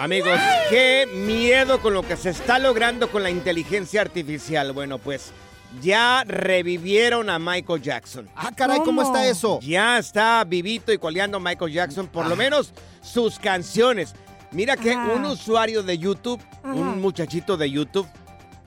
Amigos, 0.00 0.38
qué 0.70 1.08
miedo 1.12 1.80
con 1.80 1.94
lo 1.94 2.02
que 2.02 2.16
se 2.16 2.30
está 2.30 2.58
logrando 2.58 3.10
con 3.10 3.22
la 3.22 3.30
inteligencia 3.30 4.00
artificial. 4.00 4.72
Bueno, 4.72 4.98
pues 4.98 5.32
ya 5.82 6.24
revivieron 6.24 7.30
a 7.30 7.38
Michael 7.38 7.82
Jackson. 7.82 8.28
Ah, 8.34 8.52
caray, 8.54 8.80
¿cómo 8.84 9.02
está 9.02 9.26
eso? 9.26 9.60
Ya 9.60 9.98
está 9.98 10.44
vivito 10.44 10.92
y 10.92 10.98
coleando 10.98 11.38
Michael 11.40 11.72
Jackson, 11.72 12.06
por 12.06 12.26
lo 12.26 12.36
menos 12.36 12.72
sus 13.02 13.38
canciones. 13.38 14.14
Mira 14.50 14.76
que 14.76 14.96
un 14.96 15.24
usuario 15.26 15.82
de 15.82 15.98
YouTube, 15.98 16.40
un 16.64 17.00
muchachito 17.00 17.56
de 17.56 17.70
YouTube, 17.70 18.06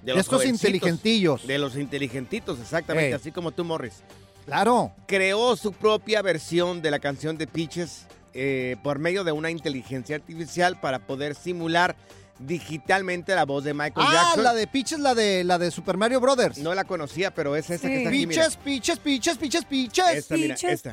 de 0.04 0.14
De 0.14 0.20
estos 0.20 0.46
inteligentillos. 0.46 1.46
De 1.46 1.58
los 1.58 1.76
inteligentitos, 1.76 2.60
exactamente, 2.60 3.14
así 3.14 3.32
como 3.32 3.52
tú, 3.52 3.64
Morris. 3.64 4.04
Claro. 4.46 4.94
Creó 5.08 5.56
su 5.56 5.72
propia 5.72 6.22
versión 6.22 6.82
de 6.82 6.92
la 6.92 7.00
canción 7.00 7.38
de 7.38 7.48
Peaches 7.48 8.08
eh, 8.34 8.78
por 8.84 9.00
medio 9.00 9.24
de 9.24 9.32
una 9.32 9.52
inteligencia 9.52 10.16
artificial 10.16 10.80
para 10.80 11.00
poder 11.00 11.36
simular 11.36 11.96
digitalmente 12.40 13.36
la 13.36 13.46
voz 13.46 13.64
de 13.64 13.74
Michael 13.74 14.08
Ah, 14.10 14.14
Jackson. 14.14 14.44
la 14.44 14.54
de 14.54 14.68
Peaches, 14.68 15.00
la 15.00 15.14
de, 15.16 15.44
la 15.44 15.58
de 15.58 15.72
Super 15.72 15.98
Mario 15.98 16.20
Brothers. 16.20 16.58
No 16.60 16.74
la 16.74 16.84
conocía, 16.86 17.32
pero 17.34 17.56
es 17.56 17.70
esa 17.70 17.88
que 17.88 17.98
está 17.98 18.10
aquí, 18.10 18.26
mira. 18.28 18.44
Peaches, 18.44 18.58
Peaches, 18.58 19.00
Peaches, 19.00 19.38
Peaches, 19.38 19.66
Peaches. 19.66 20.16
Esta, 20.16 20.36
mira, 20.36 20.56
esta. 20.56 20.92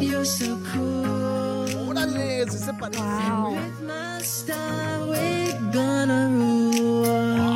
You're 0.00 0.24
so 0.24 0.58
cool. 0.72 1.88
Órale, 1.88 2.44
sí 2.50 2.58
se 2.58 2.72
parece, 2.74 3.00
rule. 3.00 3.58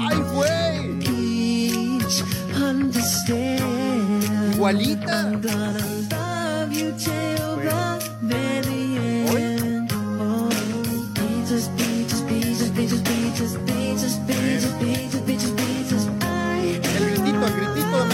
Ay, 0.08 0.18
güey. 0.34 0.98
Peach, 1.00 2.22
understand. 2.60 4.54
Igualita. 4.54 5.32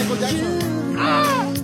I 0.07 0.31
love. 0.31 1.55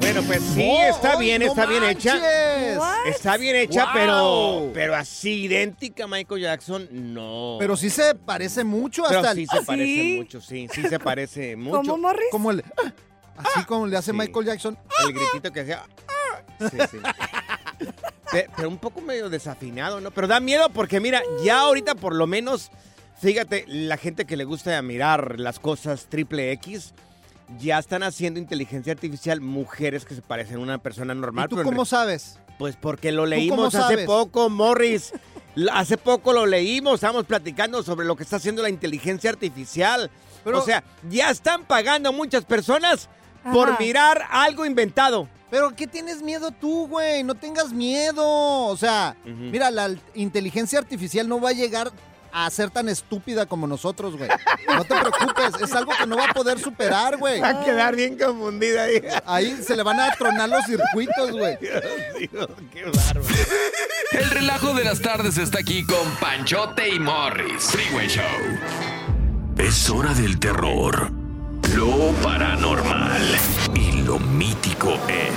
Bueno, 0.00 0.22
pues 0.26 0.40
sí, 0.54 0.62
está 0.88 1.16
bien, 1.16 1.42
no 1.42 1.48
está 1.48 1.66
bien 1.66 1.82
hecha. 1.84 2.20
Está 3.06 3.36
bien 3.36 3.56
hecha, 3.56 3.84
Wow. 3.86 3.92
pero 3.94 4.70
pero 4.72 4.94
así 4.96 5.44
idéntica 5.44 6.04
a 6.04 6.06
Michael 6.06 6.40
Jackson, 6.42 6.88
no. 6.90 7.56
Pero 7.58 7.76
sí 7.76 7.90
se 7.90 8.14
parece 8.14 8.62
mucho 8.64 9.02
Pero 9.08 9.20
hasta 9.20 9.34
sí 9.34 9.42
el... 9.42 9.48
se 9.58 9.62
parece 9.66 10.16
mucho, 10.16 10.40
sí, 10.40 10.68
sí 10.72 10.82
se 10.82 10.98
parece 10.98 11.56
mucho. 11.56 11.78
¿Cómo, 11.78 11.98
Morris? 11.98 12.26
Como 12.30 12.50
el... 12.52 12.64
Así 13.36 13.64
como 13.66 13.86
le 13.86 13.96
hace 13.96 14.12
Sí. 14.12 14.16
Michael 14.16 14.46
Jackson. 14.46 14.78
El 15.06 15.12
gritito 15.12 15.52
que 15.52 15.60
hacía. 15.60 15.84
Sí, 16.58 16.76
sí. 16.90 16.98
Pe- 18.30 18.48
Pero 18.56 18.68
un 18.68 18.78
poco 18.78 19.00
medio 19.00 19.28
desafinado, 19.28 20.00
¿no? 20.00 20.10
Pero 20.10 20.26
da 20.26 20.40
miedo 20.40 20.68
porque, 20.70 21.00
mira, 21.00 21.22
ya 21.44 21.60
ahorita 21.60 21.94
por 21.94 22.14
lo 22.14 22.26
menos, 22.26 22.70
fíjate, 23.20 23.64
la 23.68 23.96
gente 23.96 24.24
que 24.24 24.36
le 24.36 24.44
gusta 24.44 24.80
mirar 24.82 25.38
las 25.38 25.58
cosas 25.60 26.06
triple 26.08 26.52
X, 26.52 26.94
ya 27.60 27.78
están 27.78 28.02
haciendo 28.02 28.40
inteligencia 28.40 28.92
artificial 28.92 29.40
mujeres 29.40 30.04
que 30.04 30.14
se 30.14 30.22
parecen 30.22 30.56
a 30.56 30.60
una 30.60 30.78
persona 30.78 31.14
normal. 31.14 31.44
¿Y 31.46 31.48
tú 31.50 31.56
pero 31.56 31.68
en 31.68 31.74
cómo 31.74 31.84
re- 31.84 31.88
sabes? 31.90 32.38
Pues 32.58 32.76
porque 32.76 33.12
lo 33.12 33.22
cómo 33.22 33.26
leímos 33.26 33.74
hace 33.74 33.92
sabes? 33.94 34.06
poco, 34.06 34.48
Morris. 34.50 35.12
L- 35.54 35.70
Hace 35.72 35.96
poco 35.96 36.32
lo 36.32 36.44
leímos, 36.46 36.94
estábamos 36.94 37.24
platicando 37.26 37.82
sobre 37.82 38.06
lo 38.06 38.16
que 38.16 38.22
está 38.24 38.36
haciendo 38.36 38.62
la 38.62 38.68
inteligencia 38.70 39.30
artificial. 39.30 40.10
Pero- 40.42 40.58
o 40.58 40.62
sea, 40.62 40.82
ya 41.08 41.30
están 41.30 41.64
pagando 41.64 42.12
muchas 42.12 42.44
personas 42.44 43.08
por 43.52 43.68
Ajá. 43.70 43.78
mirar 43.78 44.22
algo 44.30 44.66
inventado. 44.66 45.28
Pero 45.50 45.74
¿qué 45.76 45.86
tienes 45.86 46.22
miedo 46.22 46.50
tú, 46.50 46.88
güey? 46.88 47.22
No 47.22 47.34
tengas 47.34 47.72
miedo. 47.72 48.24
O 48.66 48.76
sea, 48.76 49.16
mira, 49.24 49.70
la 49.70 49.94
inteligencia 50.14 50.78
artificial 50.78 51.28
no 51.28 51.40
va 51.40 51.50
a 51.50 51.52
llegar 51.52 51.90
a 52.32 52.50
ser 52.50 52.68
tan 52.70 52.88
estúpida 52.88 53.46
como 53.46 53.66
nosotros, 53.66 54.16
güey. 54.16 54.28
No 54.68 54.84
te 54.84 54.94
preocupes, 54.94 55.62
es 55.62 55.72
algo 55.72 55.92
que 55.98 56.06
no 56.06 56.16
va 56.18 56.26
a 56.26 56.34
poder 56.34 56.58
superar, 56.58 57.16
güey. 57.16 57.40
Va 57.40 57.48
a 57.48 57.64
quedar 57.64 57.96
bien 57.96 58.18
confundida 58.18 58.82
ahí. 58.82 59.02
Ahí 59.24 59.56
se 59.62 59.74
le 59.74 59.82
van 59.82 59.98
a 60.00 60.10
tronar 60.12 60.48
los 60.48 60.64
circuitos, 60.66 61.30
güey. 61.30 61.56
qué 61.58 62.84
bárbaro. 62.84 63.22
El 64.12 64.30
relajo 64.30 64.74
de 64.74 64.84
las 64.84 65.00
tardes 65.00 65.38
está 65.38 65.60
aquí 65.60 65.84
con 65.86 66.10
Panchote 66.20 66.88
y 66.88 66.98
Morris. 66.98 67.70
Freeway 67.70 68.08
Show. 68.08 68.24
Es 69.56 69.88
hora 69.88 70.12
del 70.12 70.38
terror, 70.38 71.10
lo 71.74 72.12
paranormal 72.22 73.22
y 73.74 74.02
lo 74.02 74.18
mítico 74.18 74.92
en 75.08 75.32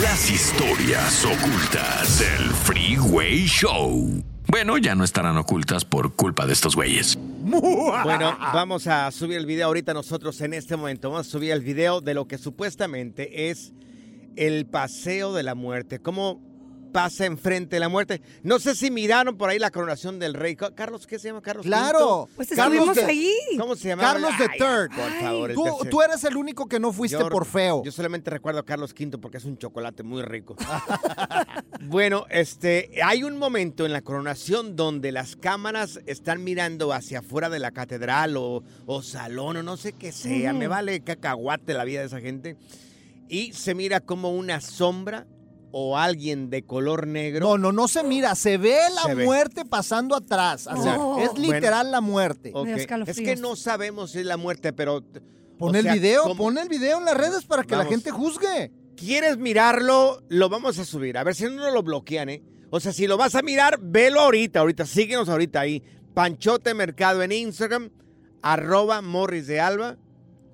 las 0.00 0.30
historias 0.30 1.24
ocultas 1.24 2.20
del 2.20 2.50
Freeway 2.50 3.46
Show. 3.46 4.22
Bueno, 4.46 4.78
ya 4.78 4.94
no 4.94 5.04
estarán 5.04 5.36
ocultas 5.36 5.84
por 5.84 6.14
culpa 6.14 6.46
de 6.46 6.52
estos 6.52 6.76
güeyes. 6.76 7.18
Bueno, 7.48 8.36
vamos 8.52 8.86
a 8.86 9.10
subir 9.10 9.38
el 9.38 9.46
video 9.46 9.66
ahorita 9.66 9.94
nosotros 9.94 10.40
en 10.42 10.52
este 10.52 10.76
momento. 10.76 11.10
Vamos 11.10 11.26
a 11.26 11.30
subir 11.30 11.50
el 11.52 11.62
video 11.62 12.02
de 12.02 12.12
lo 12.12 12.28
que 12.28 12.36
supuestamente 12.36 13.48
es 13.50 13.72
el 14.36 14.66
paseo 14.66 15.32
de 15.32 15.42
la 15.42 15.54
muerte. 15.54 15.98
¿Cómo 15.98 16.42
pasa 16.92 17.26
enfrente 17.26 17.76
de 17.76 17.80
la 17.80 17.88
muerte? 17.88 18.20
No 18.42 18.58
sé 18.58 18.74
si 18.74 18.90
miraron 18.90 19.36
por 19.36 19.50
ahí 19.50 19.58
la 19.58 19.70
coronación 19.70 20.18
del 20.18 20.34
rey. 20.34 20.56
Ca- 20.56 20.74
Carlos, 20.74 21.06
¿qué 21.06 21.18
se 21.18 21.28
llama 21.28 21.42
Carlos? 21.42 21.64
Claro. 21.64 22.24
V? 22.24 22.32
Pues 22.36 22.52
estuvimos 22.52 22.94
de- 22.96 23.04
ahí. 23.04 23.34
¿Cómo 23.58 23.76
se 23.76 23.88
llama? 23.88 24.02
Carlos 24.02 24.32
the 24.38 24.48
Third. 24.58 24.90
Por 24.94 25.12
favor. 25.20 25.52
Tú, 25.54 25.78
tú 25.90 26.02
eres 26.02 26.24
el 26.24 26.36
único 26.36 26.66
que 26.66 26.80
no 26.80 26.92
fuiste 26.92 27.18
Yo- 27.18 27.28
por 27.28 27.44
feo. 27.46 27.82
Yo 27.84 27.92
solamente 27.92 28.30
recuerdo 28.30 28.60
a 28.60 28.64
Carlos 28.64 28.92
V 28.98 29.18
porque 29.18 29.38
es 29.38 29.44
un 29.44 29.56
chocolate 29.58 30.02
muy 30.02 30.22
rico. 30.22 30.56
bueno, 31.82 32.26
este, 32.30 32.90
hay 33.04 33.22
un 33.22 33.38
momento 33.38 33.86
en 33.86 33.92
la 33.92 34.02
coronación 34.02 34.76
donde 34.76 35.12
las 35.12 35.36
cámaras 35.36 36.00
están 36.06 36.44
mirando 36.44 36.92
hacia 36.92 37.20
afuera 37.20 37.48
de 37.50 37.58
la 37.58 37.70
catedral 37.70 38.36
o, 38.36 38.62
o 38.86 39.02
salón 39.02 39.56
o 39.58 39.62
no 39.62 39.76
sé 39.76 39.92
qué 39.92 40.12
sea. 40.12 40.52
Me 40.52 40.68
vale 40.68 41.00
cacahuate 41.00 41.74
la 41.74 41.84
vida 41.84 42.00
de 42.00 42.06
esa 42.06 42.20
gente. 42.20 42.56
Y 43.28 43.52
se 43.52 43.74
mira 43.74 44.00
como 44.00 44.30
una 44.34 44.60
sombra 44.60 45.26
o 45.70 45.98
alguien 45.98 46.50
de 46.50 46.64
color 46.64 47.06
negro. 47.06 47.46
No, 47.46 47.58
no, 47.58 47.72
no 47.72 47.88
se 47.88 48.02
mira, 48.02 48.34
se 48.34 48.56
ve 48.58 48.78
la 48.94 49.02
Se 49.02 49.14
ve. 49.14 49.24
muerte 49.24 49.64
pasando 49.64 50.16
atrás. 50.16 50.66
O 50.66 50.82
sea, 50.82 50.98
Oh. 50.98 51.18
es 51.20 51.36
literal 51.38 51.86
Bueno, 51.86 51.90
la 51.90 52.00
muerte. 52.00 52.52
Es 53.06 53.16
que 53.16 53.36
no 53.36 53.54
sabemos 53.56 54.12
si 54.12 54.20
es 54.20 54.26
la 54.26 54.36
muerte, 54.36 54.72
pero... 54.72 55.02
Pon 55.58 55.74
o 55.74 55.78
el 55.78 55.82
sea, 55.84 55.94
video, 55.94 56.22
como- 56.22 56.36
pon 56.36 56.56
el 56.58 56.68
video 56.68 56.98
en 56.98 57.04
las 57.04 57.16
redes 57.16 57.44
para 57.44 57.64
que 57.64 57.74
la 57.76 57.84
gente 57.84 58.10
juzgue. 58.12 58.70
¿Quieres 58.96 59.38
mirarlo? 59.38 60.22
Lo 60.28 60.48
vamos 60.48 60.78
a 60.78 60.84
subir. 60.84 61.18
A 61.18 61.24
ver 61.24 61.34
si 61.34 61.44
no 61.44 61.70
lo 61.70 61.82
bloquean, 61.82 62.28
¿eh? 62.28 62.42
O 62.70 62.78
sea, 62.80 62.92
si 62.92 63.06
lo 63.08 63.16
vas 63.16 63.34
a 63.34 63.42
mirar, 63.42 63.78
velo 63.80 64.20
ahorita, 64.20 64.60
ahorita. 64.60 64.86
Síguenos 64.86 65.28
ahorita 65.28 65.60
ahí. 65.60 65.82
Panchote 66.14 66.74
Mercado 66.74 67.22
en 67.22 67.32
Instagram, 67.32 67.90
arroba 68.42 69.02
Morris 69.02 69.46
de 69.48 69.58
Alba. 69.60 69.96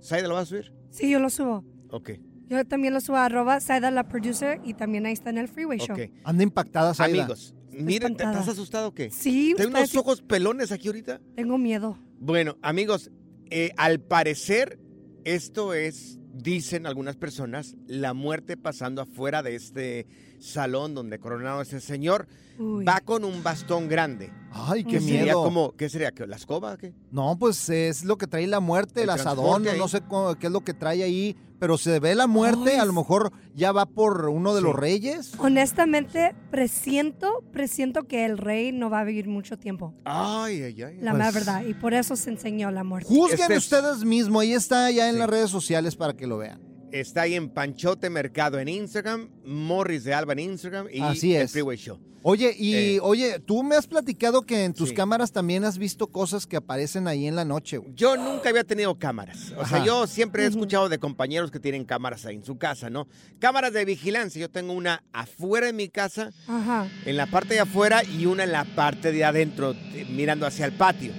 ¿Saida 0.00 0.26
lo 0.28 0.34
vas 0.34 0.44
a 0.44 0.46
subir? 0.46 0.72
Sí, 0.90 1.10
yo 1.10 1.18
lo 1.18 1.28
subo. 1.30 1.64
Ok. 1.90 2.10
Yo 2.48 2.64
también 2.64 2.94
lo 2.94 3.00
subo 3.00 3.16
a 3.16 3.26
arroba 3.26 3.60
Saida 3.60 3.90
la 3.90 4.08
producer 4.08 4.60
y 4.64 4.74
también 4.74 5.06
ahí 5.06 5.12
está 5.12 5.30
en 5.30 5.38
el 5.38 5.48
Freeway 5.48 5.78
Show. 5.78 5.96
Ok. 5.96 6.10
Anda 6.24 6.42
impactada, 6.42 6.94
Saida. 6.94 7.22
Amigos, 7.22 7.54
miren, 7.70 8.16
¿te 8.16 8.24
estás 8.24 8.48
asustado 8.48 8.88
o 8.88 8.94
qué? 8.94 9.10
Sí, 9.10 9.54
¿Tengo 9.56 9.70
unos 9.70 9.94
ojos 9.96 10.22
pelones 10.22 10.72
aquí 10.72 10.88
ahorita? 10.88 11.20
Tengo 11.36 11.58
miedo. 11.58 11.98
Bueno, 12.20 12.56
amigos, 12.62 13.10
eh, 13.50 13.72
al 13.76 14.00
parecer 14.00 14.78
esto 15.24 15.74
es, 15.74 16.18
dicen 16.32 16.86
algunas 16.86 17.16
personas, 17.16 17.76
la 17.86 18.14
muerte 18.14 18.56
pasando 18.56 19.02
afuera 19.02 19.42
de 19.42 19.54
este 19.56 20.06
salón 20.38 20.94
donde 20.94 21.18
coronado 21.18 21.60
ese 21.62 21.80
señor. 21.80 22.26
Uy. 22.58 22.84
Va 22.84 23.00
con 23.00 23.24
un 23.24 23.42
bastón 23.42 23.88
grande. 23.88 24.30
Ay, 24.52 24.84
qué 24.84 25.00
Sería 25.00 25.22
miedo. 25.24 25.42
como, 25.42 25.72
¿qué 25.72 25.88
sería? 25.88 26.12
¿Qué, 26.12 26.24
¿La 26.26 26.36
escoba 26.36 26.76
qué? 26.76 26.92
No, 27.10 27.36
pues 27.36 27.68
es 27.68 28.04
lo 28.04 28.16
que 28.16 28.28
trae 28.28 28.46
la 28.46 28.60
muerte, 28.60 29.00
el, 29.02 29.04
El 29.08 29.10
asadón, 29.10 29.64
no 29.76 29.88
sé 29.88 30.02
cómo- 30.02 30.36
qué 30.36 30.46
es 30.46 30.52
lo 30.52 30.60
que 30.60 30.72
trae 30.72 31.02
ahí, 31.02 31.34
pero 31.58 31.76
se 31.78 31.98
ve 31.98 32.14
la 32.14 32.28
muerte, 32.28 32.74
Ay, 32.74 32.76
a 32.78 32.84
lo 32.84 32.92
mejor 32.92 33.32
ya 33.56 33.72
va 33.72 33.86
por 33.86 34.28
uno 34.28 34.54
de 34.54 34.60
los 34.60 34.72
reyes. 34.76 35.32
Honestamente, 35.38 36.36
presiento, 36.52 37.42
presiento 37.52 38.04
que 38.04 38.24
el 38.24 38.38
rey 38.38 38.70
no 38.70 38.88
va 38.88 39.00
a 39.00 39.04
vivir 39.04 39.26
mucho 39.26 39.58
tiempo. 39.58 39.92
Ay, 40.04 40.62
ay, 40.62 40.80
ay. 40.82 40.98
La 41.00 41.12
mera 41.12 41.32
verdad. 41.32 41.64
Y 41.64 41.74
por 41.74 41.92
eso 41.92 42.14
se 42.14 42.30
enseñó 42.30 42.70
la 42.70 42.84
muerte. 42.84 43.08
Juzguen 43.12 43.40
Este 43.40 43.54
es- 43.54 43.64
ustedes 43.64 44.04
mismos, 44.04 44.42
ahí 44.42 44.52
está 44.52 44.88
ya 44.92 45.08
en 45.08 45.18
las 45.18 45.28
redes 45.28 45.50
sociales 45.50 45.96
para 45.96 46.12
que 46.14 46.28
lo 46.28 46.38
vean. 46.38 46.60
Está 46.94 47.22
ahí 47.22 47.34
en 47.34 47.48
Panchote 47.48 48.08
Mercado 48.08 48.60
en 48.60 48.68
Instagram, 48.68 49.28
Morris 49.44 50.04
de 50.04 50.14
Alba 50.14 50.32
en 50.34 50.38
Instagram 50.38 50.86
y 50.92 51.00
Así 51.00 51.34
el 51.34 51.42
es. 51.42 51.50
Freeway 51.50 51.76
Show. 51.76 51.98
Oye, 52.22 52.54
y 52.56 52.74
Eh. 52.74 52.98
oye, 53.02 53.40
tú 53.40 53.64
me 53.64 53.74
has 53.74 53.88
platicado 53.88 54.42
que 54.42 54.64
en 54.64 54.72
tus 54.72 54.90
Sí. 54.90 54.94
cámaras 54.94 55.32
también 55.32 55.64
has 55.64 55.76
visto 55.76 56.06
cosas 56.06 56.46
que 56.46 56.56
aparecen 56.56 57.08
ahí 57.08 57.26
en 57.26 57.34
la 57.34 57.44
noche, 57.44 57.78
güey. 57.78 57.92
Yo 57.96 58.16
nunca 58.16 58.48
había 58.50 58.62
tenido 58.62 58.96
cámaras. 58.96 59.52
O 59.58 59.66
sea, 59.66 59.84
yo 59.84 60.06
siempre 60.06 60.44
he 60.44 60.46
escuchado 60.46 60.88
de 60.88 60.98
compañeros 61.00 61.50
que 61.50 61.58
tienen 61.58 61.84
cámaras 61.84 62.24
ahí 62.26 62.36
en 62.36 62.44
su 62.44 62.58
casa, 62.58 62.88
¿no? 62.90 63.08
Cámaras 63.40 63.72
de 63.72 63.84
vigilancia. 63.84 64.40
Yo 64.40 64.48
tengo 64.48 64.72
una 64.72 65.02
afuera 65.12 65.66
de 65.66 65.72
mi 65.72 65.88
casa, 65.88 66.30
Ajá. 66.46 66.88
en 67.04 67.16
la 67.16 67.26
parte 67.26 67.54
de 67.54 67.60
afuera 67.60 68.04
y 68.04 68.26
una 68.26 68.44
en 68.44 68.52
la 68.52 68.64
parte 68.64 69.10
de 69.10 69.24
adentro, 69.24 69.72
eh, 69.72 70.06
mirando 70.10 70.46
hacia 70.46 70.64
el 70.64 70.72
patio. 70.74 71.12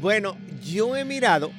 Bueno, 0.00 0.36
yo 0.64 0.96
he 0.96 1.04
mirado 1.04 1.52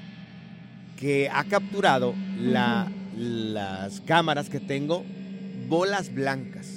que 0.97 1.29
ha 1.29 1.43
capturado 1.45 2.13
la- 2.39 2.91
las 3.17 4.01
cámaras 4.01 4.49
que 4.49 4.59
tengo 4.59 5.03
bolas 5.67 6.13
blancas. 6.13 6.67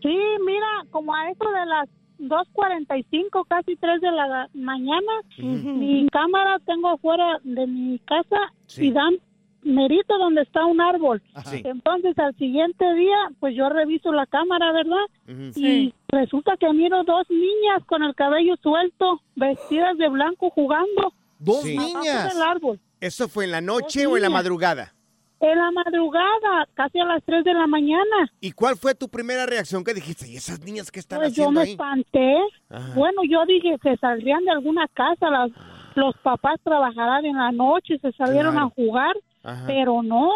Sí, 0.00 0.16
mira, 0.44 0.66
como 0.90 1.14
a 1.14 1.30
eso 1.30 1.44
de 1.50 1.66
las 1.66 1.88
2.45, 2.20 3.44
casi 3.48 3.74
3 3.76 4.00
de 4.00 4.10
la 4.12 4.48
mañana, 4.54 5.12
mi 5.38 6.06
cámara 6.10 6.58
tengo 6.64 6.90
afuera 6.90 7.38
de 7.42 7.66
mi 7.66 7.98
casa 8.00 8.36
Sí. 8.66 8.86
y 8.86 8.92
dan 8.92 9.14
merito 9.62 10.18
donde 10.18 10.42
está 10.42 10.64
un 10.66 10.80
árbol. 10.80 11.22
Sí. 11.46 11.62
Entonces 11.64 12.18
al 12.18 12.34
siguiente 12.36 12.84
día, 12.94 13.16
pues 13.40 13.54
yo 13.56 13.68
reviso 13.68 14.12
la 14.12 14.26
cámara, 14.26 14.72
¿verdad? 14.72 15.04
Y 15.26 15.52
Sí. 15.52 15.94
resulta 16.08 16.56
que 16.58 16.72
miro 16.72 17.04
dos 17.04 17.28
niñas 17.30 17.84
con 17.86 18.02
el 18.02 18.14
cabello 18.14 18.54
suelto, 18.62 19.20
vestidas 19.36 19.96
de 19.98 20.08
blanco 20.08 20.50
jugando. 20.50 21.12
Dos 21.38 21.62
Sí. 21.62 21.76
niñas. 21.76 22.32
del 22.34 22.42
árbol. 22.42 22.80
¿Eso 23.00 23.28
fue 23.28 23.44
en 23.44 23.50
la 23.52 23.60
noche 23.60 24.06
o 24.06 24.16
en 24.16 24.22
la 24.22 24.30
madrugada? 24.30 24.92
En 25.40 25.58
la 25.58 25.72
madrugada, 25.72 26.68
casi 26.74 27.00
a 27.00 27.04
las 27.04 27.20
3 27.24 27.42
de 27.44 27.52
la 27.52 27.66
mañana. 27.66 28.30
¿Y 28.40 28.52
cuál 28.52 28.76
fue 28.76 28.94
tu 28.94 29.08
primera 29.08 29.44
reacción 29.44 29.82
que 29.82 29.92
dijiste? 29.92 30.28
¿Y 30.28 30.36
esas 30.36 30.60
niñas 30.64 30.90
qué 30.92 31.00
están 31.00 31.18
Pues 31.18 31.34
yo 31.34 31.42
haciendo 31.44 31.60
me 31.60 31.66
ahí? 31.66 31.72
espanté. 31.72 32.36
Ajá. 32.70 32.94
Bueno, 32.94 33.22
yo 33.28 33.44
dije, 33.46 33.76
se 33.82 33.96
saldrían 33.96 34.44
de 34.44 34.52
alguna 34.52 34.86
casa, 34.94 35.30
las, 35.30 35.50
los 35.96 36.16
papás 36.18 36.60
trabajarán 36.62 37.24
en 37.24 37.36
la 37.36 37.50
noche, 37.50 37.98
se 37.98 38.12
salieron 38.12 38.52
Claro. 38.52 38.66
a 38.68 38.70
jugar, 38.70 39.16
Ajá. 39.42 39.64
pero 39.66 40.02
no, 40.02 40.28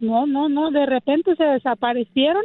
no, 0.00 0.26
no, 0.26 0.48
no, 0.48 0.70
de 0.70 0.86
repente 0.86 1.34
se 1.36 1.44
desaparecieron. 1.44 2.42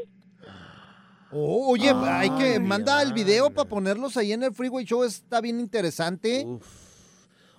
Oh, 1.34 1.72
oye, 1.72 1.90
hay 1.92 2.30
que 2.32 2.60
manda 2.60 3.02
el 3.02 3.14
video 3.14 3.50
para 3.52 3.70
ponerlos 3.70 4.18
ahí 4.18 4.34
en 4.34 4.44
el 4.44 4.54
Freeway 4.54 4.84
Show. 4.86 5.04
Está 5.04 5.40
bien 5.40 5.60
interesante. 5.62 6.46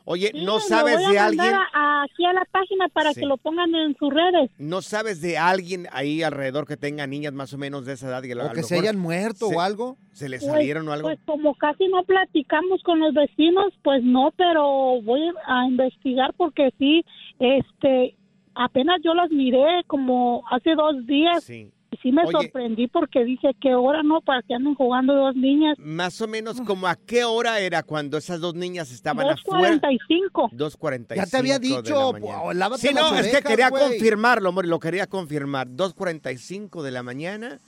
Oye, 0.04 0.30
Sí, 0.34 0.44
¿no 0.44 0.58
sabes 0.58 0.96
voy 0.96 1.04
a 1.04 1.08
de 1.08 1.14
mandar 1.14 1.46
alguien? 1.46 1.54
a- 1.54 1.68
a- 1.72 2.02
aquí 2.02 2.24
a 2.26 2.32
la 2.32 2.44
página 2.50 2.88
para 2.88 3.12
Sí. 3.14 3.20
que 3.20 3.26
lo 3.26 3.36
pongan 3.36 3.72
en 3.74 3.96
sus 3.96 4.12
redes. 4.12 4.50
¿No 4.58 4.82
sabes 4.82 5.20
de 5.22 5.38
alguien 5.38 5.86
ahí 5.92 6.22
alrededor 6.24 6.66
que 6.66 6.76
tenga 6.76 7.06
niñas 7.06 7.32
más 7.32 7.54
o 7.54 7.58
menos 7.58 7.86
de 7.86 7.92
esa 7.92 8.08
edad? 8.08 8.22
Y 8.24 8.32
a 8.32 8.34
O 8.34 8.48
lo 8.48 8.52
que 8.52 8.64
se 8.64 8.76
hayan 8.78 8.98
muerto 8.98 9.46
se- 9.48 9.56
o 9.56 9.60
algo. 9.60 9.96
¿Se 10.12 10.28
les 10.28 10.42
Pues- 10.42 10.52
salieron 10.52 10.88
o 10.88 10.92
algo? 10.92 11.06
Pues 11.08 11.20
como 11.24 11.54
casi 11.54 11.86
no 11.86 12.02
platicamos 12.02 12.82
con 12.82 12.98
los 12.98 13.14
vecinos, 13.14 13.72
pues 13.84 14.02
no, 14.02 14.32
pero 14.36 15.00
voy 15.02 15.22
a 15.46 15.66
investigar 15.66 16.34
porque 16.36 16.70
sí, 16.80 17.04
este, 17.38 18.16
apenas 18.54 19.00
yo 19.04 19.14
las 19.14 19.30
miré 19.30 19.82
como 19.86 20.42
hace 20.50 20.74
dos 20.74 21.06
días 21.06 21.48
y 21.50 21.70
sí 22.02 22.10
me 22.10 22.22
Oye. 22.24 22.32
sorprendí 22.32 22.86
porque 22.88 23.22
dije 23.24 23.50
que 23.60 23.74
hora 23.74 24.02
no 24.02 24.20
para 24.22 24.42
que 24.42 24.54
anden 24.54 24.74
jugando 24.74 25.14
dos 25.14 25.36
niñas. 25.36 25.78
Más 25.78 26.20
o 26.22 26.26
menos 26.28 26.60
como 26.62 26.86
a 26.86 26.96
qué 26.96 27.24
hora 27.24 27.60
era 27.60 27.82
cuando 27.82 28.16
esas 28.16 28.40
dos 28.40 28.54
niñas 28.54 28.90
estaban 28.90 29.28
afuera. 29.28 29.74
2.45. 29.76 30.50
2.45. 30.52 31.14
Ya 31.16 31.26
te 31.26 31.36
había 31.36 31.58
dicho, 31.58 32.12
po- 32.18 32.52
lávate 32.54 32.88
Sí, 32.88 32.94
no, 32.94 33.02
las 33.10 33.12
es 33.12 33.26
que 33.26 33.36
orejas, 33.36 33.42
quería 33.50 33.68
güey. 33.70 33.82
confirmarlo, 33.88 34.48
amor, 34.48 34.66
lo 34.66 34.78
quería 34.80 35.06
confirmar. 35.06 35.68
2.45 35.68 36.82
de 36.82 36.90
la 36.90 37.02
mañana. 37.02 37.58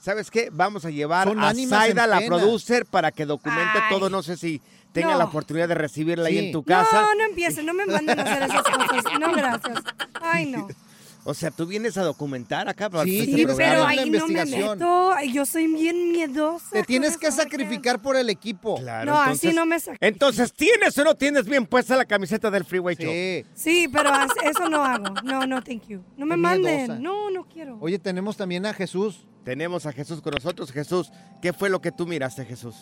¿Sabes 0.00 0.30
qué? 0.30 0.48
Vamos 0.50 0.84
a 0.86 0.90
llevar 0.90 1.28
Son 1.28 1.38
a 1.40 1.52
Zaida, 1.54 2.06
la 2.06 2.20
producer, 2.22 2.86
para 2.86 3.12
que 3.12 3.26
documente 3.26 3.78
Ay. 3.82 3.90
todo. 3.90 4.08
No 4.08 4.22
sé 4.22 4.36
si 4.36 4.60
tenga 4.92 5.12
No. 5.12 5.18
la 5.18 5.24
oportunidad 5.26 5.68
de 5.68 5.74
recibirla 5.74 6.28
ahí 6.28 6.38
en 6.38 6.52
tu 6.52 6.64
casa. 6.64 7.02
No, 7.02 7.14
no 7.14 7.24
empiecen, 7.24 7.66
no 7.66 7.74
me 7.74 7.84
manden 7.86 8.18
a 8.18 8.22
hacer 8.22 8.42
esas 8.44 8.62
cosas. 8.62 9.20
No, 9.20 9.32
gracias. 9.32 9.78
Ay, 10.22 10.46
no. 10.46 10.68
O 11.30 11.34
sea, 11.34 11.50
tú 11.50 11.66
vienes 11.66 11.96
a 11.96 12.02
documentar 12.02 12.68
acá 12.68 12.90
para 12.90 13.04
Sí, 13.04 13.20
este 13.20 13.36
sí, 13.36 13.44
programa. 13.46 13.72
Pero 13.72 13.86
ahí 13.86 14.10
no 14.10 14.26
me 14.28 14.44
meto. 14.44 15.10
Yo 15.32 15.46
soy 15.46 15.66
bien 15.68 16.12
miedosa. 16.12 16.70
Te 16.72 16.82
tienes 16.82 17.16
que 17.16 17.30
sacrificar 17.30 18.00
por 18.02 18.16
el 18.16 18.28
equipo. 18.30 18.76
Claro, 18.76 19.12
No, 19.12 19.18
entonces- 19.20 19.48
así 19.50 19.56
no 19.56 19.64
me 19.66 19.78
sacrifico. 19.78 20.06
Entonces, 20.06 20.52
¿tienes 20.52 20.96
o 20.98 21.04
no 21.04 21.14
tienes 21.14 21.46
bien 21.46 21.66
puesta 21.66 21.96
la 21.96 22.04
camiseta 22.04 22.50
del 22.50 22.64
Freeway 22.64 22.96
Show? 22.96 23.10
Sí. 23.12 23.44
Sí, 23.54 23.88
pero 23.92 24.10
eso 24.44 24.68
no 24.68 24.84
hago. 24.84 25.04
No, 25.24 25.46
no, 25.46 25.62
thank 25.62 25.86
you. 25.88 26.02
No 26.16 26.26
me 26.26 26.36
manden. 26.36 26.76
miedosa. 26.76 26.98
No, 26.98 27.30
no 27.30 27.44
quiero. 27.44 27.78
Oye, 27.80 27.98
tenemos 27.98 28.36
también 28.36 28.66
a 28.66 28.74
Jesús. 28.74 29.26
Tenemos 29.44 29.86
a 29.86 29.92
Jesús 29.92 30.20
con 30.20 30.34
nosotros. 30.34 30.70
Jesús, 30.72 31.10
¿qué 31.40 31.52
fue 31.52 31.70
lo 31.70 31.80
que 31.80 31.92
tú 31.92 32.06
miraste, 32.06 32.44
Jesús? 32.44 32.76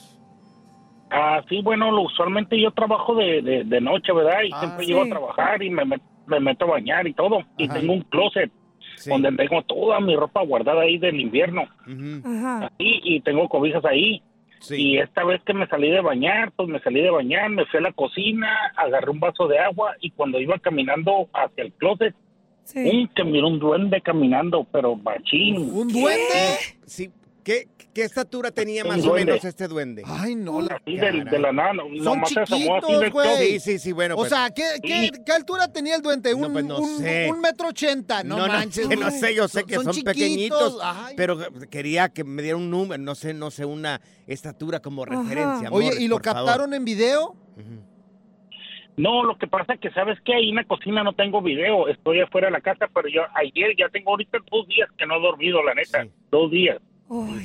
Ah, 1.11 1.40
sí, 1.48 1.62
bueno, 1.62 1.90
lo- 1.90 2.02
usualmente 2.02 2.61
yo 2.61 2.70
trabajo 2.72 3.14
de, 3.14 3.40
de, 3.42 3.64
de 3.64 3.80
noche, 3.80 4.12
¿verdad? 4.12 4.40
Y 4.44 4.50
Ah, 4.52 4.61
siempre 4.61 4.84
sí. 4.84 4.92
llego 4.92 5.04
a 5.04 5.08
trabajar 5.08 5.62
y 5.62 5.70
me, 5.70 5.84
met- 5.84 6.02
me 6.28 6.40
meto 6.40 6.64
a 6.66 6.68
bañar 6.68 7.06
y 7.08 7.14
todo. 7.14 7.42
Y 7.56 7.64
Ajá. 7.64 7.74
tengo 7.80 7.92
un 7.94 8.02
closet 8.02 8.50
Sí. 8.96 9.10
donde 9.10 9.30
tengo 9.32 9.62
toda 9.62 10.00
mi 10.00 10.16
ropa 10.16 10.42
guardada 10.42 10.82
ahí 10.82 10.98
del 10.98 11.20
invierno. 11.20 11.62
Ajá. 12.24 12.66
Así, 12.66 13.00
y 13.04 13.20
tengo 13.20 13.48
cobijas 13.48 13.84
ahí. 13.84 14.22
Y 14.70 14.98
esta 14.98 15.22
vez 15.24 15.40
que 15.44 15.54
me 15.54 15.68
salí 15.68 15.88
de 15.88 16.00
bañar, 16.00 16.50
pues 16.56 16.68
me 16.68 16.80
salí 16.80 17.00
de 17.00 17.10
bañar, 17.10 17.48
me 17.48 17.64
fui 17.66 17.78
a 17.78 17.82
la 17.82 17.92
cocina, 17.92 18.48
agarré 18.76 19.10
un 19.12 19.20
vaso 19.20 19.46
de 19.46 19.56
agua 19.60 19.94
y 20.00 20.10
cuando 20.10 20.40
iba 20.40 20.58
caminando 20.58 21.28
hacia 21.32 21.62
el 21.62 21.72
closet, 21.74 22.12
¡pum! 22.74 23.08
que 23.14 23.22
miré 23.24 23.46
un 23.46 23.60
duende 23.60 24.00
caminando, 24.00 24.66
pero 24.72 24.96
machín. 24.96 25.58
¿Un 25.72 25.86
duende? 25.88 26.58
Sí. 26.86 27.08
¿Qué, 27.48 27.66
qué 27.94 28.02
estatura 28.02 28.50
tenía 28.50 28.84
más 28.84 29.02
o 29.06 29.14
menos 29.14 29.42
este 29.42 29.68
duende? 29.68 30.02
Ay, 30.04 30.34
no. 30.34 30.61
La... 30.61 30.74
Así 30.76 30.98
del- 30.98 31.24
de 31.24 31.38
la 31.38 31.50
nada, 31.50 31.72
no- 31.72 31.84
Son 31.96 32.04
nomás 32.04 32.28
se 32.28 32.40
asomó 32.40 32.76
así 32.76 32.87
chiquitos, 32.88 33.00
del 33.00 33.11
güey. 33.11 33.37
Sí, 33.38 33.61
sí, 33.61 33.78
sí, 33.78 33.92
bueno. 33.92 34.16
O 34.16 34.18
pues- 34.18 34.28
sea, 34.28 34.50
¿qué, 34.54 34.64
qué, 34.82 35.11
qué 35.24 35.32
altura 35.32 35.72
tenía 35.72 35.96
el 35.96 36.02
duende? 36.02 36.34
Un, 36.34 36.52
pues 36.52 36.64
no 36.66 36.78
un- 36.78 36.98
sé. 36.98 37.26
un 37.32 37.40
metro 37.40 37.68
ochenta. 37.68 38.22
No, 38.22 38.37
no, 38.37 38.46
no, 38.48 38.52
manches. 38.52 38.87
que 38.87 38.96
no 38.96 39.06
güey. 39.08 39.18
sé, 39.18 39.34
yo 39.34 39.48
sé 39.48 39.64
que 39.64 39.76
son, 39.76 39.87
chiquitos. 39.94 40.12
pequeñitos, 40.12 40.78
Ay. 40.82 41.14
pero 41.16 41.38
quería 41.70 42.11
que 42.11 42.22
me 42.22 42.42
diera 42.42 42.58
un 42.58 42.70
número, 42.70 43.02
no 43.02 43.14
sé, 43.14 43.32
no 43.32 43.50
sé, 43.50 43.64
una 43.64 44.02
estatura 44.26 44.80
como 44.80 45.04
Ajá. 45.04 45.22
referencia. 45.22 45.70
Oye, 45.72 45.92
¿y 45.98 46.06
lo 46.06 46.16
por 46.16 46.24
favor. 46.26 46.44
captaron 46.44 46.74
en 46.74 46.84
video? 46.84 47.34
No, 48.98 49.22
lo 49.24 49.38
que 49.38 49.46
pasa 49.46 49.72
es 49.72 49.80
que 49.80 49.90
sabes 49.92 50.18
que 50.24 50.34
ahí 50.34 50.50
en 50.50 50.56
la 50.56 50.64
cocina 50.64 51.02
no 51.04 51.14
tengo 51.14 51.40
video, 51.40 51.88
estoy 51.88 52.20
afuera 52.20 52.48
de 52.48 52.52
la 52.52 52.61
casa, 52.61 52.88
pero 52.92 53.08
yo 53.08 53.22
ayer 53.37 53.74
ya 53.78 53.88
tengo 53.88 54.11
ahorita 54.11 54.37
dos 54.50 54.66
días 54.68 54.90
que 54.98 55.06
no 55.06 55.16
he 55.16 55.20
dormido, 55.22 55.62
la 55.62 55.72
neta, 55.72 56.06
dos 56.30 56.50
días. 56.50 56.76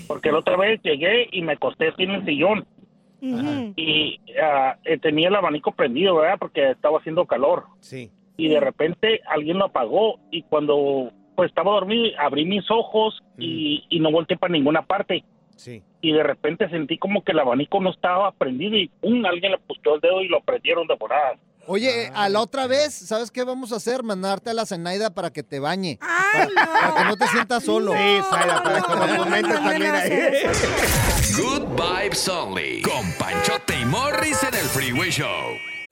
Porque 0.07 0.31
la 0.31 0.39
otra 0.39 0.57
vez 0.57 0.81
llegué 0.83 1.29
y 1.31 1.41
me 1.41 1.53
acosté 1.53 1.89
así 1.89 2.03
en 2.03 2.11
el 2.11 2.25
sillón 2.25 2.65
y 3.75 4.19
ah, 4.41 4.77
eh, 4.83 4.97
tenía 4.97 5.29
el 5.29 5.35
abanico 5.35 5.71
prendido, 5.71 6.15
¿verdad? 6.15 6.37
Porque 6.39 6.71
estaba 6.71 6.99
haciendo 6.99 7.25
calor. 7.25 7.65
Sí. 7.79 8.11
Y 8.35 8.49
de 8.49 8.59
repente 8.59 9.21
alguien 9.27 9.59
lo 9.59 9.65
apagó 9.65 10.19
y 10.31 10.43
cuando 10.43 11.11
pues 11.35 11.49
estaba 11.49 11.71
dormido 11.71 12.11
abrí 12.19 12.45
mis 12.45 12.69
ojos 12.69 13.23
y, 13.37 13.85
y 13.89 13.99
no 13.99 14.11
volteé 14.11 14.37
para 14.37 14.51
ninguna 14.51 14.81
parte. 14.83 15.23
Sí. 15.55 15.81
Y 16.01 16.11
de 16.11 16.23
repente 16.23 16.69
sentí 16.69 16.97
como 16.97 17.23
que 17.23 17.31
el 17.31 17.39
abanico 17.39 17.79
no 17.79 17.91
estaba 17.91 18.31
prendido 18.33 18.75
y 18.75 18.89
¡pum! 18.99 19.25
alguien 19.25 19.53
le 19.53 19.57
puso 19.59 19.95
el 19.95 20.01
dedo 20.01 20.21
y 20.21 20.27
lo 20.27 20.41
prendieron 20.41 20.87
de 20.87 20.95
volada. 20.95 21.37
Oye, 21.67 22.11
a 22.13 22.27
la 22.29 22.41
otra 22.41 22.67
vez, 22.67 22.93
¿sabes 22.93 23.31
qué 23.31 23.43
vamos 23.43 23.71
a 23.71 23.77
hacer? 23.77 24.03
Mandarte 24.03 24.49
a 24.49 24.53
la 24.53 24.65
Zenaida 24.65 25.13
para 25.13 25.31
que 25.31 25.43
te 25.43 25.59
bañe. 25.59 25.97
para, 25.99 26.49
para 26.65 26.95
que 26.95 27.03
no 27.05 27.17
te 27.17 27.27
sientas 27.27 27.63
solo. 27.63 27.93
Sí, 27.93 28.19
Zaida, 28.29 28.63
para 28.63 28.81
que 28.81 28.93
lo 28.93 29.17
comentes 29.23 29.55
también 29.55 29.95
ahí. 29.95 30.43
Good 31.37 31.63
Vibes 31.75 32.27
Only. 32.27 32.81
Con 32.81 33.11
Panchote 33.13 33.79
y 33.79 33.85
Morris 33.85 34.43
en 34.43 34.53
el 34.55 34.65
Freeway 34.65 35.09
Show. 35.09 35.72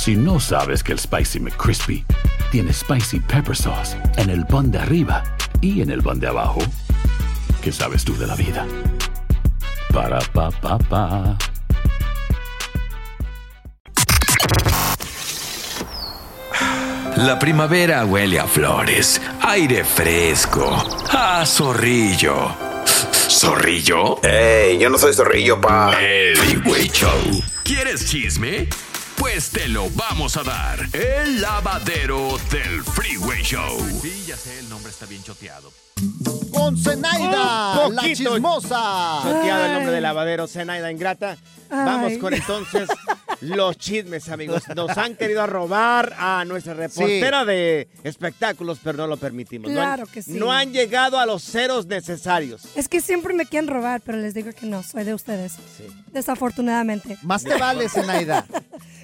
Si 0.00 0.16
no 0.16 0.40
sabes 0.40 0.82
que 0.82 0.92
el 0.92 0.98
Spicy 0.98 1.40
McCrispy 1.40 2.06
tiene 2.50 2.72
Spicy 2.72 3.20
Pepper 3.20 3.54
Sauce 3.54 3.98
en 4.16 4.30
el 4.30 4.46
pan 4.46 4.70
de 4.70 4.78
arriba 4.78 5.22
y 5.60 5.82
en 5.82 5.90
el 5.90 6.02
pan 6.02 6.18
de 6.18 6.26
abajo. 6.26 6.60
¿Qué 7.60 7.70
sabes 7.70 8.02
tú 8.02 8.16
de 8.16 8.26
la 8.26 8.34
vida? 8.34 8.66
Para, 9.92 10.20
pa, 10.32 10.50
pa, 10.52 10.78
pa. 10.78 11.36
La 17.16 17.38
primavera 17.38 18.06
huele 18.06 18.40
a 18.40 18.46
flores, 18.46 19.20
aire 19.42 19.84
fresco, 19.84 20.82
a 21.10 21.44
zorrillo. 21.44 22.56
¿Zorrillo? 23.28 24.18
¡Ey! 24.22 24.78
Yo 24.78 24.88
no 24.88 24.96
soy 24.96 25.12
zorrillo, 25.12 25.60
pa. 25.60 25.92
El 26.00 26.36
Show. 26.90 27.42
¿Quieres 27.64 28.06
chisme? 28.06 28.66
Pues 29.20 29.50
te 29.50 29.68
lo 29.68 29.88
vamos 29.90 30.36
a 30.38 30.42
dar. 30.42 30.78
El 30.94 31.40
lavadero 31.42 32.38
del 32.50 32.82
Freeway 32.82 33.42
Show. 33.42 33.78
Sí, 34.02 34.24
ya 34.26 34.36
sé, 34.36 34.58
el 34.60 34.68
nombre 34.68 34.90
está 34.90 35.04
bien 35.06 35.22
choteado. 35.22 35.70
Con 36.50 36.76
Zenaida, 36.78 37.30
la 37.30 37.80
poquito 37.84 38.02
chismosa. 38.06 39.20
Choteado 39.22 39.66
el 39.66 39.72
nombre 39.74 39.92
de 39.92 40.00
lavadero, 40.00 40.48
Zenaida 40.48 40.90
Ingrata. 40.90 41.36
Vamos 41.68 42.12
Ay. 42.12 42.18
con 42.18 42.32
entonces 42.34 42.88
los 43.42 43.76
chismes, 43.76 44.28
amigos. 44.30 44.62
Nos 44.74 44.96
han 44.96 45.14
querido 45.14 45.46
robar 45.46 46.14
a 46.18 46.44
nuestra 46.46 46.72
reportera 46.74 47.44
de 47.44 47.88
espectáculos, 48.02 48.78
pero 48.82 48.96
no 48.98 49.06
lo 49.06 49.18
permitimos. 49.18 49.70
No 49.70 49.80
han- 49.80 49.86
Claro 49.96 50.06
que 50.10 50.22
sí. 50.22 50.32
No 50.32 50.50
han 50.50 50.72
llegado 50.72 51.18
a 51.20 51.26
los 51.26 51.44
ceros 51.44 51.86
necesarios. 51.86 52.62
Es 52.74 52.88
que 52.88 53.00
siempre 53.02 53.34
me 53.34 53.44
quieren 53.46 53.68
robar, 53.68 54.00
pero 54.00 54.16
les 54.18 54.32
digo 54.34 54.50
que 54.52 54.66
no, 54.66 54.82
soy 54.82 55.04
de 55.04 55.12
ustedes. 55.14 55.52
Desafortunadamente. 56.12 57.18
Más 57.22 57.44
te 57.44 57.54
vale, 57.56 57.88
Zenaida. 57.88 58.46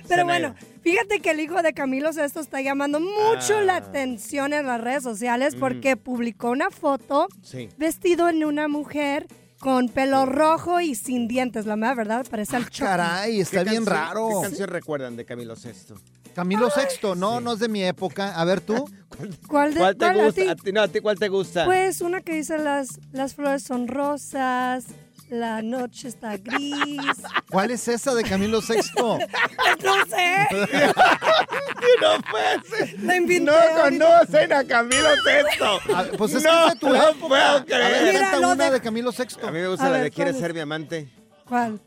Pero 0.09 0.25
bueno, 0.25 0.55
fíjate 0.83 1.21
que 1.21 1.31
el 1.31 1.41
hijo 1.41 1.63
de 1.63 1.73
Camilo 1.73 2.13
Sesto 2.13 2.41
está 2.41 2.61
llamando 2.61 3.01
mucho 3.01 3.59
Ah. 3.59 3.63
la 3.63 3.77
atención 3.77 4.53
en 4.53 4.67
las 4.67 4.81
redes 4.81 5.03
sociales 5.03 5.55
Mm. 5.57 5.61
porque 5.61 5.97
publicó 5.97 6.51
una 6.51 6.71
foto 6.71 7.29
Sí. 7.43 7.69
vestido 7.79 8.29
en 8.29 8.45
una 8.45 8.69
mujer 8.69 9.27
con 9.59 9.89
pelo 9.89 10.27
rojo 10.27 10.81
y 10.81 10.95
sin 10.95 11.29
dientes. 11.29 11.67
La 11.67 11.77
mera 11.77 11.95
verdad 11.95 12.27
parece 12.31 12.57
al. 12.57 12.65
Ah, 12.65 12.69
Caray, 12.79 13.41
está 13.41 13.65
¿Qué 13.65 13.71
bien 13.71 13.85
canción- 13.85 13.97
raro. 14.09 14.29
¿Qué 14.43 14.49
canción 14.49 14.69
recuerdan 14.69 15.17
de 15.17 15.25
Camilo 15.25 15.57
Sesto? 15.57 15.95
Camilo 16.35 16.69
Sexto, 16.69 17.15
no, 17.15 17.41
no 17.41 17.55
es 17.55 17.61
de 17.61 17.69
mi 17.69 17.83
época. 17.83 18.39
A 18.39 18.45
ver 18.45 18.61
tú. 18.61 18.75
¿Cuál, 19.49 19.73
de, 19.73 19.81
¿Cuál 19.81 19.95
te 19.97 20.05
cuál 20.05 20.21
a 20.21 20.25
gusta? 20.27 20.43
ti? 20.43 20.49
A 20.49 20.55
ti, 20.57 20.73
no, 20.73 20.83
¿a 20.83 20.89
ti 20.89 21.01
cuál 21.01 21.19
te 21.19 21.29
gusta? 21.29 21.65
Pues 21.65 22.03
una 22.03 22.21
que 22.21 22.35
dice 22.35 22.59
las, 22.59 23.01
las 23.13 23.35
flores 23.35 23.63
son 23.63 23.89
rosas, 23.89 24.85
la 25.29 25.61
noche 25.63 26.09
está 26.09 26.37
gris. 26.37 27.01
¿Cuál 27.51 27.71
es 27.73 27.87
esa 27.89 28.15
de 28.15 28.23
Camilo 28.25 28.61
Sexto? 28.63 29.19
no 29.85 30.07
sé. 30.07 30.47
no 32.01 32.21
puede 32.31 32.63
ser. 32.69 33.03
La 33.03 33.17
inventé 33.17 33.41
No 33.45 33.53
ahorita. 33.53 33.83
conocen 34.07 34.53
a 34.53 34.65
Camilo 34.65 35.09
Sesto. 35.25 35.81
A 35.95 36.03
ver, 36.03 36.17
pues 36.17 36.35
es 36.35 36.43
no, 36.45 36.51
que 36.51 36.67
es 36.67 36.73
de 36.75 36.79
tu 36.81 36.89
no 36.89 36.95
época. 37.11 37.29
puedo 37.29 37.43
A 37.43 37.59
ver, 37.61 37.65
creer. 37.67 38.21
canta 38.21 38.41
lo 38.41 38.49
una 38.53 38.65
de- 38.65 38.71
de 38.71 38.81
Camilo 38.81 39.13
Sexto. 39.13 39.47
A 39.47 39.51
mí 39.51 39.59
me 39.59 39.69
gusta 39.69 39.87
A 39.87 39.89
la 39.91 39.95
ver, 39.95 40.03
de 40.05 40.11
¿Quieres 40.11 40.35
¿cuál 40.35 40.41
ser 40.43 40.51
es? 40.51 40.55
mi 40.55 40.61
amante? 40.61 41.09
¿Cuál? 41.47 41.81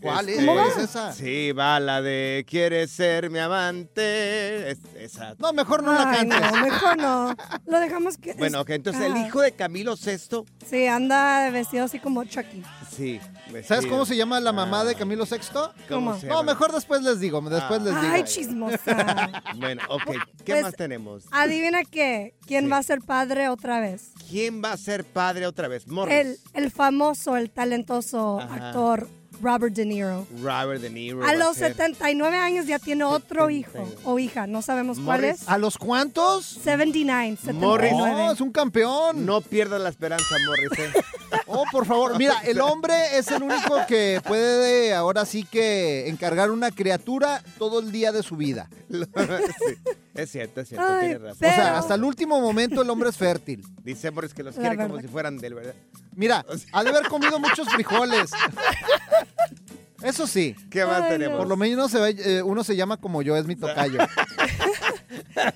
¿Cuál 0.00 0.28
es? 0.28 0.38
Este, 0.38 0.46
¿Cuál 0.46 0.68
es 0.68 0.76
esa? 0.76 1.12
Sí, 1.12 1.52
va 1.52 1.80
la 1.80 2.02
de 2.02 2.44
¿Quieres 2.48 2.90
ser 2.90 3.30
mi 3.30 3.38
amante? 3.38 4.70
Es- 4.70 4.78
esa. 4.96 5.34
No, 5.38 5.52
mejor 5.52 5.82
no 5.82 5.92
la 5.92 6.04
cantes. 6.12 6.40
no, 6.40 6.60
mejor 6.62 6.96
no. 6.98 7.36
Lo 7.66 7.80
dejamos 7.80 8.16
que... 8.18 8.34
Bueno, 8.34 8.60
ok, 8.60 8.70
entonces 8.70 9.02
el 9.02 9.12
Ah. 9.12 9.26
hijo 9.26 9.40
de 9.40 9.52
Camilo 9.52 9.96
Sesto, 9.96 10.44
Sí, 10.68 10.86
anda 10.86 11.50
vestido 11.50 11.84
así 11.84 11.98
como 11.98 12.24
Chucky. 12.24 12.62
sí. 12.90 13.20
¿Sabes 13.64 13.86
cómo 13.86 14.04
se 14.04 14.16
llama 14.16 14.40
la 14.40 14.52
mamá 14.52 14.84
de 14.84 14.94
Camilo 14.96 15.24
Sexto? 15.24 15.72
¿Cómo 15.88 16.10
¿Cómo? 16.10 16.20
se 16.20 16.26
No, 16.26 16.42
mejor 16.42 16.72
después 16.72 17.02
les 17.02 17.20
digo, 17.20 17.40
después 17.42 17.80
les 17.82 17.94
digo. 18.00 18.12
Ay, 18.14 18.24
chismosa. 18.24 19.30
Bueno, 19.56 19.82
ok, 19.88 20.02
¿qué 20.44 20.52
Pues, 20.52 20.62
más 20.62 20.74
tenemos? 20.74 21.24
Adivina 21.30 21.80
qué. 21.84 22.34
¿Quién 22.46 22.70
va 22.70 22.78
a 22.78 22.82
ser 22.82 23.00
padre 23.00 23.48
otra 23.48 23.80
vez? 23.80 24.10
¿Quién 24.28 24.62
va 24.62 24.72
a 24.72 24.76
ser 24.76 25.04
padre 25.04 25.46
otra 25.46 25.68
vez? 25.68 25.86
Morris. 25.86 26.14
El, 26.14 26.38
el 26.54 26.70
famoso, 26.70 27.36
el 27.36 27.50
talentoso 27.50 28.40
Ajá. 28.40 28.68
actor 28.68 29.08
Robert 29.42 29.74
De 29.74 29.84
Niro. 29.84 30.26
Robert 30.42 30.80
De 30.80 30.90
Niro. 30.90 31.24
A 31.26 31.34
los 31.34 31.56
ser- 31.56 31.72
79 31.72 32.36
años 32.36 32.66
ya 32.66 32.78
tiene 32.78 33.04
otro 33.04 33.50
hijo 33.50 33.86
o 34.04 34.18
hija, 34.18 34.46
no 34.46 34.62
sabemos 34.62 34.98
cuál 34.98 35.24
es. 35.24 35.48
¿A 35.48 35.58
los 35.58 35.78
cuántos? 35.78 36.44
79, 36.46 37.36
79. 37.40 37.66
Morris. 37.66 37.92
No, 37.92 38.32
es 38.32 38.40
un 38.40 38.52
campeón. 38.52 39.24
No 39.26 39.40
pierdas 39.40 39.80
la 39.80 39.88
esperanza, 39.90 40.36
Morris. 40.46 40.78
¿eh? 40.78 40.92
Oh, 41.48 41.64
por 41.72 41.86
favor. 41.86 42.16
Mira, 42.18 42.40
el 42.44 42.60
hombre 42.60 42.94
es 43.18 43.28
el 43.30 43.42
único 43.42 43.84
que 43.88 44.20
puede 44.26 44.94
ahora 44.94 45.24
sí 45.24 45.44
que 45.44 46.08
encargar 46.08 46.50
una 46.50 46.70
criatura 46.70 47.42
todo 47.58 47.80
el 47.80 47.90
día 47.92 48.12
de 48.12 48.22
su 48.22 48.36
vida. 48.36 48.68
Sí, 48.88 49.76
es 50.16 50.30
cierto, 50.30 50.60
es 50.60 50.68
cierto, 50.68 50.86
Ay, 50.88 51.00
tienes 51.00 51.20
razón. 51.22 51.36
O 51.48 51.54
sea, 51.54 51.78
hasta 51.78 51.94
el 51.94 52.04
último 52.04 52.40
momento 52.40 52.82
el 52.82 52.90
hombre 52.90 53.08
es 53.10 53.16
fértil. 53.16 53.64
Dice 53.82 54.10
Morris 54.10 54.34
que 54.34 54.42
los 54.42 54.54
La 54.56 54.60
quiere 54.62 54.76
como 54.76 54.88
verdad. 54.94 55.02
si 55.02 55.08
fueran 55.12 55.38
del 55.38 55.54
verdad. 55.54 55.74
Mira, 56.14 56.44
ha 56.72 56.82
de 56.84 56.90
haber 56.90 57.06
comido 57.08 57.38
muchos 57.38 57.68
frijoles. 57.68 58.30
Eso 60.02 60.26
sí. 60.26 60.54
¿Qué 60.70 60.84
más 60.84 61.02
Ay, 61.02 61.08
tenemos? 61.10 61.38
Por 61.38 61.48
lo 61.48 61.56
menos 61.56 61.90
se 61.90 61.98
ve- 61.98 62.16
eh, 62.38 62.42
uno 62.42 62.62
se 62.64 62.76
llama 62.76 62.98
como 62.98 63.22
yo, 63.22 63.36
es 63.36 63.46
mi 63.46 63.56
tocayo. 63.56 63.98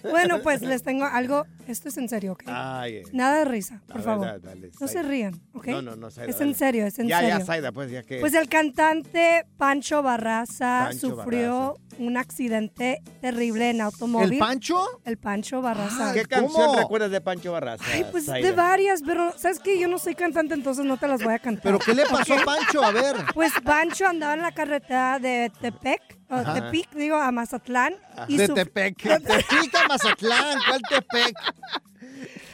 Bueno, 0.02 0.40
pues 0.42 0.60
les 0.62 0.82
tengo 0.82 1.04
algo. 1.04 1.46
Esto 1.66 1.88
es 1.88 1.96
en 1.96 2.08
serio, 2.08 2.32
¿ok? 2.32 2.42
Ay, 2.46 2.96
eh. 2.96 3.02
Nada 3.12 3.38
de 3.38 3.44
risa, 3.46 3.76
A 3.84 3.86
por 3.86 3.96
ver, 3.96 4.04
favor. 4.04 4.26
dale, 4.26 4.40
dale, 4.40 4.70
no 4.78 4.86
se 4.88 4.94
Zaida. 4.94 5.08
rían, 5.08 5.40
¿ok? 5.54 5.66
No, 5.68 5.82
no, 5.82 5.96
no, 5.96 6.10
Zaida, 6.10 6.30
Es 6.30 6.38
dale. 6.38 6.50
en 6.50 6.56
serio, 6.56 6.86
es 6.86 6.98
en 6.98 7.08
ya, 7.08 7.20
serio. 7.20 7.38
ya, 7.38 7.44
Zaida, 7.44 7.72
pues 7.72 7.90
ya 7.90 8.02
que. 8.02 8.20
Pues 8.20 8.34
el 8.34 8.48
cantante 8.48 9.46
Pancho 9.56 10.02
Barraza 10.02 10.86
Pancho 10.90 11.08
sufrió 11.16 11.78
un 12.00 12.16
accidente 12.16 13.02
terrible 13.20 13.70
en 13.70 13.80
automóvil. 13.80 14.32
¿El 14.34 14.38
Pancho? 14.38 14.82
El 15.04 15.18
Pancho 15.18 15.60
Barraza. 15.62 16.12
¿Qué 16.12 16.24
¿cómo? 16.26 16.52
canción 16.52 16.76
recuerdas 16.78 17.10
de 17.10 17.20
Pancho 17.20 17.52
Barraza? 17.52 17.84
Ay, 17.92 18.06
pues 18.10 18.26
de 18.26 18.52
varias, 18.52 19.02
pero 19.04 19.32
¿sabes 19.36 19.58
qué? 19.58 19.78
Yo 19.78 19.88
no 19.88 19.98
soy 19.98 20.14
cantante, 20.14 20.54
entonces 20.54 20.84
no 20.84 20.96
te 20.96 21.06
las 21.08 21.22
voy 21.22 21.34
a 21.34 21.38
cantar. 21.38 21.62
¿Pero 21.62 21.78
qué 21.78 21.94
le 21.94 22.04
pasó 22.06 22.34
a 22.34 22.44
Pancho? 22.44 22.82
A 22.82 22.90
ver. 22.90 23.16
Pues 23.34 23.52
Pancho 23.64 24.06
andaba 24.06 24.34
en 24.34 24.42
la 24.42 24.52
carretera 24.52 25.18
de 25.18 25.52
Tepec, 25.60 26.00
o 26.30 26.34
Ajá. 26.36 26.54
Tepic, 26.54 26.90
digo, 26.94 27.16
a 27.16 27.30
Mazatlán. 27.30 27.94
y 28.28 28.36
De 28.36 28.48
Tepec. 28.48 28.96
Tepic 29.02 29.74
a 29.74 29.88
Mazatlán. 29.88 30.58
¿Cuál 30.66 30.82
Tepec? 30.88 31.34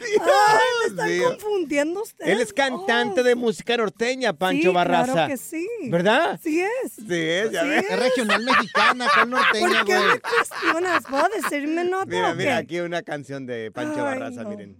Ay, 0.01 0.91
me 0.95 1.03
están 1.17 1.31
confundiendo 1.31 2.03
ustedes. 2.03 2.31
Él 2.31 2.41
es 2.41 2.53
cantante 2.53 3.23
de 3.23 3.35
música 3.35 3.75
norteña, 3.77 4.33
Pancho 4.33 4.69
Sí, 4.69 4.75
Barraza. 4.75 5.11
claro 5.13 5.27
que 5.29 5.37
sí. 5.37 5.67
¿Verdad? 5.89 6.39
Sí 6.43 6.61
es. 6.61 6.93
Sí, 6.93 7.03
es, 7.09 7.51
ya 7.51 7.63
Sí 7.63 7.69
ves. 7.69 7.85
Es 7.89 7.99
regional 7.99 8.43
mexicana, 8.43 9.07
¿cuál 9.13 9.29
norteña, 9.29 9.67
¿Por 9.79 9.85
qué 9.85 9.95
güey? 9.97 10.07
me 10.09 10.19
cuestionas? 10.19 11.03
¿Puedo 11.09 11.27
decirme 11.41 11.83
nota 11.83 12.05
Mira, 12.05 12.31
o 12.31 12.35
mira, 12.35 12.51
qué? 12.51 12.57
aquí 12.57 12.79
una 12.79 13.01
canción 13.01 13.45
de 13.45 13.71
Pancho 13.71 13.95
Ay, 13.95 14.01
Barraza, 14.19 14.43
no. 14.43 14.49
miren. 14.49 14.75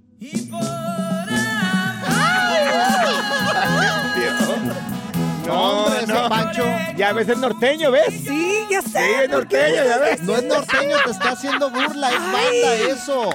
No, 5.46 5.84
hombre, 5.86 6.04
ese 6.04 6.14
Pancho. 6.30 6.66
Ya 6.98 7.14
ves, 7.14 7.30
es 7.30 7.38
norteño, 7.38 7.92
¿ves? 7.92 8.08
Sí, 8.10 8.66
ya 8.70 8.82
sé. 8.82 8.90
Sí, 8.90 8.98
es 8.98 9.30
¿por 9.30 9.30
norteño, 9.40 9.76
ya 9.86 9.98
ves. 10.00 10.22
No 10.24 10.36
es 10.36 10.44
norteño, 10.44 10.98
te 11.06 11.12
está 11.12 11.30
haciendo 11.32 11.70
burla, 11.70 12.10
es 12.10 12.20
banda 12.20 12.74
eso. 12.92 13.30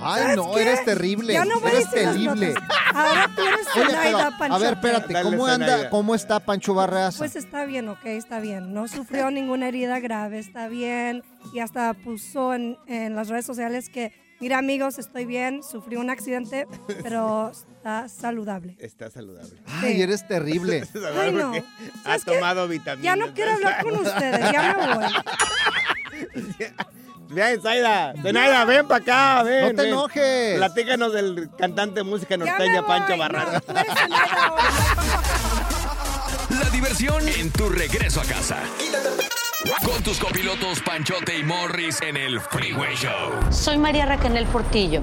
Ay, 0.00 0.22
¿Sabes 0.22 0.36
no, 0.36 0.52
qué? 0.52 0.62
eres 0.62 0.84
terrible. 0.84 1.32
Ya 1.32 1.44
no 1.44 1.60
voy 1.60 1.70
a 1.70 1.72
eres 1.74 1.90
decir 1.90 2.04
las 2.06 2.14
terrible. 2.14 2.54
Ahora 2.94 3.30
tú 3.34 3.42
eres 3.42 3.60
Oye, 3.60 3.70
pero, 3.74 3.88
Zenaida, 3.90 4.38
Pancho. 4.38 4.54
a 4.54 4.58
ver, 4.58 4.72
espérate, 4.74 5.12
Dale, 5.12 5.30
¿cómo 5.30 5.46
anda, 5.46 5.66
Zenaida. 5.66 5.90
cómo 5.90 6.14
está 6.14 6.40
Pancho 6.40 6.74
Barraza? 6.74 7.18
Pues 7.18 7.36
está 7.36 7.64
bien, 7.64 7.88
ok, 7.88 8.04
está 8.06 8.40
bien. 8.40 8.72
No 8.74 8.88
sufrió 8.88 9.30
ninguna 9.30 9.68
herida 9.68 10.00
grave, 10.00 10.38
está 10.38 10.68
bien. 10.68 11.22
Y 11.52 11.60
hasta 11.60 11.92
puso 11.94 12.54
en, 12.54 12.76
en 12.86 13.14
las 13.16 13.28
redes 13.28 13.46
sociales 13.46 13.88
que, 13.88 14.12
mira 14.40 14.58
amigos, 14.58 14.98
estoy 14.98 15.24
bien, 15.24 15.62
sufrí 15.62 15.96
un 15.96 16.10
accidente, 16.10 16.66
pero 17.02 17.50
está 17.50 18.08
saludable. 18.08 18.76
Está 18.78 19.10
saludable. 19.10 19.60
Ay, 19.66 20.00
eres 20.02 20.26
terrible. 20.26 20.84
Ay, 21.20 21.32
no. 21.32 21.52
Porque 21.52 21.64
Ha 22.00 22.02
¿Sabes 22.04 22.24
qué? 22.24 22.32
tomado 22.34 22.68
vitaminas. 22.68 23.04
Ya 23.04 23.16
no 23.16 23.32
quiero 23.34 23.52
hablar 23.52 23.82
con 23.84 23.94
ustedes, 24.06 24.52
ya 24.52 24.76
me 24.76 24.94
voy. 24.94 26.64
Ven, 27.28 27.60
Zaida. 27.60 28.14
Zenaida, 28.22 28.64
ven 28.64 28.86
para 28.86 29.02
acá, 29.02 29.42
ven. 29.42 29.62
No 29.62 29.68
te 29.70 29.82
ven. 29.82 29.86
enojes. 29.86 30.56
Platícanos 30.56 31.12
del 31.12 31.48
cantante 31.58 31.96
de 31.96 32.04
música 32.04 32.36
norteña, 32.36 32.86
Pancho 32.86 33.16
no, 33.16 33.22
ahora. 33.22 33.62
La 36.50 36.70
diversión 36.70 37.28
en 37.28 37.50
tu 37.50 37.68
regreso 37.68 38.20
a 38.20 38.24
casa. 38.24 38.58
Con 39.84 40.02
tus 40.02 40.18
copilotos 40.18 40.80
Panchote 40.80 41.38
y 41.38 41.42
Morris 41.42 42.00
en 42.02 42.16
el 42.16 42.40
Freeway 42.40 42.94
Show. 42.94 43.32
Soy 43.50 43.78
María 43.78 44.04
Raquel 44.06 44.44
Portillo. 44.46 45.02